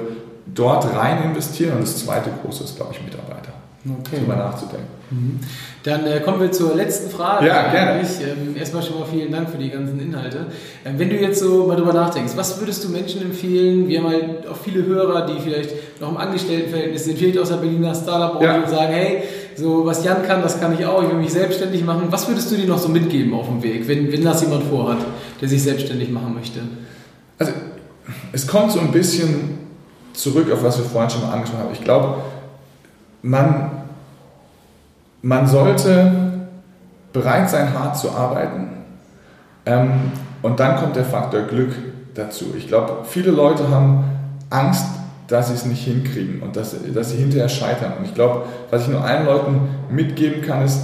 dort 0.53 0.93
rein 0.95 1.23
investieren. 1.23 1.77
Und 1.77 1.81
das 1.81 1.97
zweite 1.97 2.29
große 2.41 2.63
ist, 2.63 2.75
glaube 2.75 2.93
ich, 2.93 3.03
Mitarbeiter. 3.03 3.53
Okay. 3.87 4.17
Darüber 4.17 4.35
nachzudenken. 4.35 4.87
Mhm. 5.11 5.39
Dann 5.83 6.07
äh, 6.07 6.19
kommen 6.21 6.41
wir 6.41 6.51
zur 6.51 6.73
letzten 6.73 7.11
Frage. 7.11 7.45
Ja, 7.45 7.71
gerne. 7.71 8.01
Ähm, 8.01 8.55
erstmal 8.57 8.81
schon 8.81 8.99
mal 8.99 9.05
vielen 9.05 9.31
Dank 9.31 9.47
für 9.49 9.59
die 9.59 9.69
ganzen 9.69 9.99
Inhalte. 9.99 10.47
Ähm, 10.83 10.95
wenn 10.97 11.09
du 11.09 11.15
jetzt 11.17 11.39
so 11.39 11.67
mal 11.67 11.75
drüber 11.75 11.93
nachdenkst, 11.93 12.33
was 12.35 12.59
würdest 12.59 12.83
du 12.83 12.89
Menschen 12.89 13.21
empfehlen? 13.21 13.87
Wir 13.87 13.99
haben 13.99 14.09
halt 14.09 14.47
auch 14.47 14.57
viele 14.57 14.83
Hörer, 14.83 15.27
die 15.27 15.39
vielleicht 15.39 16.01
noch 16.01 16.09
im 16.09 16.17
Angestelltenverhältnis 16.17 17.05
sind, 17.05 17.19
vielleicht 17.19 17.37
aus 17.37 17.49
der 17.49 17.57
Berliner 17.57 17.93
Startup 17.93 18.41
ja. 18.41 18.57
und 18.57 18.67
sagen, 18.67 18.91
hey, 18.91 19.23
so 19.55 19.85
was 19.85 20.03
Jan 20.03 20.23
kann, 20.23 20.41
das 20.41 20.59
kann 20.59 20.73
ich 20.73 20.83
auch, 20.83 21.03
ich 21.03 21.09
will 21.09 21.19
mich 21.19 21.31
selbstständig 21.31 21.85
machen. 21.85 22.07
Was 22.09 22.27
würdest 22.27 22.51
du 22.51 22.55
dir 22.55 22.67
noch 22.67 22.79
so 22.79 22.89
mitgeben 22.89 23.35
auf 23.35 23.45
dem 23.45 23.61
Weg, 23.61 23.87
wenn, 23.87 24.11
wenn 24.11 24.23
das 24.23 24.41
jemand 24.41 24.63
vorhat, 24.63 24.97
der 25.39 25.47
sich 25.47 25.61
selbstständig 25.61 26.09
machen 26.09 26.33
möchte? 26.33 26.61
Also 27.37 27.51
es 28.31 28.47
kommt 28.47 28.71
so 28.71 28.79
ein 28.79 28.91
bisschen 28.91 29.57
zurück 30.13 30.51
auf 30.51 30.63
was 30.63 30.77
wir 30.77 30.85
vorhin 30.85 31.09
schon 31.09 31.21
mal 31.21 31.33
angesprochen 31.33 31.63
haben. 31.63 31.73
Ich 31.73 31.83
glaube, 31.83 32.15
man, 33.21 33.71
man 35.21 35.47
sollte 35.47 36.11
bereit 37.11 37.49
sein, 37.49 37.73
hart 37.73 37.97
zu 37.97 38.11
arbeiten. 38.11 38.67
Ähm, 39.65 40.11
und 40.41 40.59
dann 40.59 40.77
kommt 40.77 40.95
der 40.95 41.05
Faktor 41.05 41.41
Glück 41.41 41.73
dazu. 42.13 42.53
Ich 42.57 42.67
glaube, 42.67 42.97
viele 43.05 43.31
Leute 43.31 43.69
haben 43.69 44.03
Angst, 44.49 44.85
dass 45.27 45.47
sie 45.47 45.55
es 45.55 45.65
nicht 45.65 45.83
hinkriegen 45.83 46.41
und 46.41 46.55
dass, 46.55 46.75
dass 46.93 47.09
sie 47.09 47.17
hinterher 47.17 47.49
scheitern. 47.49 47.93
Und 47.97 48.05
ich 48.05 48.13
glaube, 48.13 48.43
was 48.69 48.83
ich 48.83 48.89
nur 48.89 49.03
allen 49.03 49.25
Leuten 49.25 49.61
mitgeben 49.89 50.43
kann, 50.43 50.63
ist, 50.63 50.79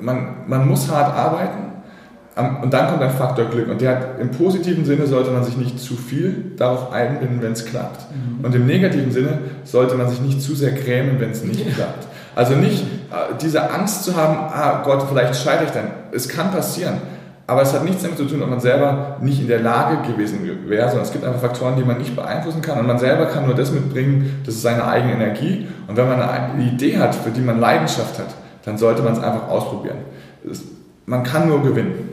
man, 0.00 0.46
man 0.46 0.68
muss 0.68 0.90
hart 0.90 1.16
arbeiten 1.16 1.69
und 2.36 2.72
dann 2.72 2.88
kommt 2.88 3.02
ein 3.02 3.10
Faktor 3.10 3.46
Glück. 3.46 3.68
Und 3.68 3.80
der 3.80 3.90
hat, 3.90 4.20
im 4.20 4.30
positiven 4.30 4.84
Sinne 4.84 5.06
sollte 5.06 5.30
man 5.30 5.44
sich 5.44 5.56
nicht 5.56 5.78
zu 5.78 5.94
viel 5.94 6.52
darauf 6.56 6.92
einbinden, 6.92 7.42
wenn 7.42 7.52
es 7.52 7.66
klappt. 7.66 8.06
Mhm. 8.10 8.44
Und 8.44 8.54
im 8.54 8.66
negativen 8.66 9.10
Sinne 9.10 9.38
sollte 9.64 9.96
man 9.96 10.08
sich 10.08 10.20
nicht 10.20 10.40
zu 10.40 10.54
sehr 10.54 10.72
grämen, 10.72 11.20
wenn 11.20 11.30
es 11.30 11.44
nicht 11.44 11.66
ja. 11.66 11.72
klappt. 11.74 12.06
Also 12.36 12.54
nicht 12.54 12.82
äh, 12.82 13.34
diese 13.40 13.70
Angst 13.70 14.04
zu 14.04 14.16
haben, 14.16 14.36
ah 14.36 14.82
Gott, 14.84 15.04
vielleicht 15.08 15.36
scheitere 15.36 15.64
ich 15.66 15.72
dann. 15.72 15.90
Es 16.12 16.28
kann 16.28 16.50
passieren. 16.52 16.98
aber 17.50 17.62
es 17.62 17.74
hat 17.74 17.84
nichts 17.84 18.02
damit 18.02 18.16
zu 18.16 18.26
tun, 18.26 18.40
ob 18.42 18.48
man 18.48 18.60
selber 18.60 19.16
nicht 19.20 19.40
in 19.40 19.48
der 19.48 19.58
Lage 19.58 20.12
gewesen 20.12 20.48
wäre, 20.68 20.86
sondern 20.86 21.04
es 21.04 21.12
gibt 21.12 21.24
einfach 21.24 21.40
Faktoren, 21.40 21.74
die 21.76 21.82
man 21.82 21.98
nicht 21.98 22.14
beeinflussen 22.14 22.62
kann 22.62 22.78
und 22.78 22.86
man 22.86 22.98
selber 23.00 23.26
kann 23.26 23.44
nur 23.44 23.56
das 23.56 23.72
mitbringen, 23.72 24.40
das 24.46 24.54
ist 24.54 24.62
seine 24.62 24.86
eigene 24.86 25.14
Energie 25.14 25.66
und 25.88 25.96
wenn 25.96 26.06
man 26.06 26.22
eine 26.22 26.62
Idee 26.62 26.98
hat, 26.98 27.12
für 27.12 27.30
die 27.30 27.40
man 27.40 27.58
Leidenschaft 27.58 28.20
hat, 28.20 28.28
dann 28.64 28.78
sollte 28.78 29.02
man 29.02 29.14
es 29.14 29.18
einfach 29.18 29.48
ausprobieren. 29.48 29.98
man 31.06 31.24
kann 31.24 31.48
nur 31.48 31.60
gewinnen. 31.64 32.09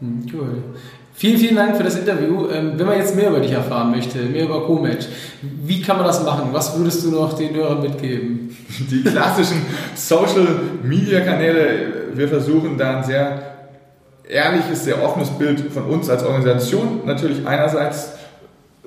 Hm, 0.00 0.26
cool. 0.32 0.62
Vielen, 1.14 1.38
vielen 1.38 1.56
Dank 1.56 1.76
für 1.76 1.82
das 1.82 1.96
Interview. 1.96 2.48
Ähm, 2.50 2.72
wenn 2.76 2.86
man 2.86 2.98
jetzt 2.98 3.16
mehr 3.16 3.30
über 3.30 3.40
dich 3.40 3.52
erfahren 3.52 3.90
möchte, 3.90 4.18
mehr 4.18 4.44
über 4.44 4.66
CoMatch, 4.66 5.06
wie 5.40 5.80
kann 5.80 5.96
man 5.96 6.06
das 6.06 6.22
machen? 6.22 6.50
Was 6.52 6.76
würdest 6.78 7.04
du 7.04 7.10
noch 7.10 7.32
den 7.32 7.54
Hörern 7.54 7.80
mitgeben? 7.80 8.54
Die 8.90 9.02
klassischen 9.02 9.62
Social 9.94 10.46
Media 10.82 11.20
Kanäle, 11.20 12.12
wir 12.14 12.28
versuchen 12.28 12.76
da 12.76 12.98
ein 12.98 13.04
sehr 13.04 13.40
ehrliches, 14.28 14.84
sehr 14.84 15.02
offenes 15.02 15.30
Bild 15.30 15.60
von 15.72 15.84
uns 15.84 16.10
als 16.10 16.22
Organisation 16.22 17.00
natürlich 17.06 17.46
einerseits 17.46 18.12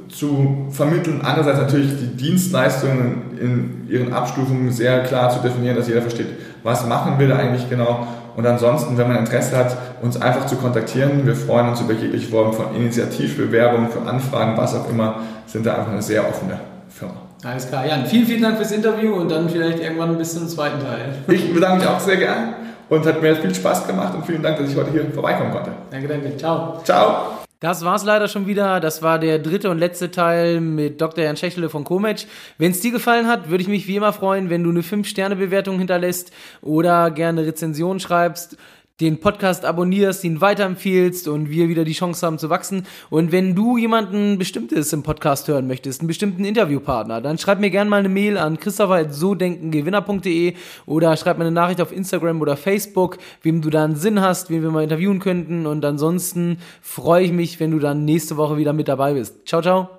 zu 0.10 0.67
vermitteln, 0.72 1.22
andererseits 1.24 1.60
natürlich 1.60 1.91
die 2.00 2.15
Dienstleistungen 2.15 3.38
in 3.39 3.88
ihren 3.89 4.13
Abstufungen 4.13 4.72
sehr 4.72 5.04
klar 5.04 5.30
zu 5.30 5.39
definieren, 5.39 5.76
dass 5.76 5.88
jeder 5.88 6.02
versteht, 6.02 6.28
was 6.63 6.86
machen 6.88 7.17
wir 7.17 7.28
da 7.28 7.38
eigentlich 7.38 7.69
genau 7.69 8.08
und 8.39 8.45
ansonsten, 8.45 8.97
wenn 8.97 9.10
man 9.10 9.17
Interesse 9.17 9.58
hat, 9.58 9.75
uns 10.02 10.15
einfach 10.21 10.45
zu 10.45 10.56
kontaktieren. 10.56 11.25
Wir 11.25 11.36
freuen 11.36 11.67
uns 11.67 11.82
über 11.82 11.91
jegliche 11.91 12.30
Form 12.30 12.54
von 12.54 12.73
Initiativbewerbungen, 12.73 13.89
für 13.89 13.99
Anfragen, 14.10 14.56
was 14.56 14.73
auch 14.75 14.89
immer, 14.89 15.15
sind 15.45 15.65
da 15.65 15.75
einfach 15.75 15.91
eine 15.91 16.02
sehr 16.02 16.25
offene 16.25 16.58
Firma. 16.88 17.15
Alles 17.43 17.67
klar, 17.67 17.86
Jan. 17.86 18.06
Vielen, 18.06 18.25
vielen 18.25 18.41
Dank 18.41 18.56
fürs 18.56 18.71
Interview 18.71 19.13
und 19.13 19.30
dann 19.30 19.49
vielleicht 19.49 19.82
irgendwann 19.82 20.17
bis 20.17 20.36
zum 20.36 20.47
zweiten 20.47 20.80
Teil. 20.80 21.15
Ich 21.28 21.54
bedanke 21.54 21.80
mich 21.80 21.88
auch 21.89 21.99
sehr 21.99 22.15
gern 22.15 22.54
und 22.88 23.06
hat 23.06 23.21
mir 23.21 23.36
viel 23.36 23.54
Spaß 23.54 23.86
gemacht 23.86 24.15
und 24.15 24.25
vielen 24.25 24.41
Dank, 24.41 24.58
dass 24.58 24.69
ich 24.69 24.78
heute 24.78 24.91
hier 24.91 25.12
vorbeikommen 25.12 25.52
konnte. 25.52 25.71
Danke, 25.91 26.08
danke. 26.08 26.38
Ciao. 26.38 26.80
Ciao. 26.86 27.39
Das 27.62 27.84
war's 27.84 28.06
leider 28.06 28.30
schon 28.30 28.48
wieder. 28.48 28.80
Das 28.80 29.02
war 29.02 29.19
der 29.19 29.38
dritte 29.38 29.69
und 29.69 29.80
letzte 29.80 30.12
Teil 30.12 30.62
mit 30.62 31.02
Dr. 31.02 31.26
Jan 31.26 31.36
Schächle 31.36 31.69
von 31.69 31.84
Komatch. 31.84 32.26
Wenn 32.58 32.72
es 32.72 32.80
dir 32.80 32.91
gefallen 32.91 33.28
hat, 33.28 33.50
würde 33.50 33.62
ich 33.62 33.67
mich 33.67 33.86
wie 33.86 33.98
immer 33.98 34.13
freuen, 34.13 34.50
wenn 34.50 34.63
du 34.63 34.69
eine 34.69 34.80
5-Sterne-Bewertung 34.80 35.78
hinterlässt 35.78 36.32
oder 36.62 37.12
gerne 37.12 37.45
Rezension 37.45 38.00
schreibst 38.00 38.56
den 39.02 39.20
Podcast 39.20 39.66
abonnierst, 39.66 40.24
ihn 40.24 40.42
weiterempfiehlst 40.42 41.28
und 41.28 41.50
wir 41.50 41.70
wieder 41.70 41.84
die 41.86 41.94
Chance 41.94 42.26
haben 42.26 42.38
zu 42.38 42.50
wachsen. 42.50 42.86
Und 43.10 43.32
wenn 43.32 43.56
du 43.56 43.78
jemanden 43.78 44.38
Bestimmtes 44.38 44.92
im 44.94 45.04
Podcast 45.04 45.48
hören 45.48 45.68
möchtest, 45.68 46.02
einen 46.02 46.08
bestimmten 46.08 46.44
Interviewpartner, 46.46 47.22
dann 47.22 47.38
schreib 47.38 47.60
mir 47.60 47.70
gerne 47.70 47.90
mal 47.90 48.00
eine 48.00 48.10
Mail 48.10 48.38
an 48.38 48.60
christopher.sodenkengewinner.de 48.60 50.54
oder 50.86 51.16
schreib 51.18 51.38
mir 51.38 51.46
eine 51.46 51.52
Nachricht 51.52 51.82
auf 51.82 51.92
Instagram 51.92 52.42
oder 52.42 52.58
Facebook, 52.58 53.18
wem 53.42 53.62
du 53.62 53.70
da 53.70 53.84
einen 53.84 53.96
Sinn 53.96 54.22
hast, 54.22 54.50
wen 54.50 54.62
wir 54.62 54.72
mal 54.72 54.84
interviewen 54.84 55.20
könnten. 55.20 55.66
Und 55.66 55.86
ansonsten 55.86 56.60
freue 56.82 57.24
ich 57.24 57.32
mich, 57.32 57.60
wenn 57.60 57.72
du 57.72 57.80
dann 57.80 58.06
nächste 58.06 58.38
Woche 58.38 58.58
wieder 58.58 58.74
mit 58.74 58.88
dabei 58.88 59.14
bist. 59.14 59.48
Ciao, 59.48 59.62
ciao. 59.62 59.99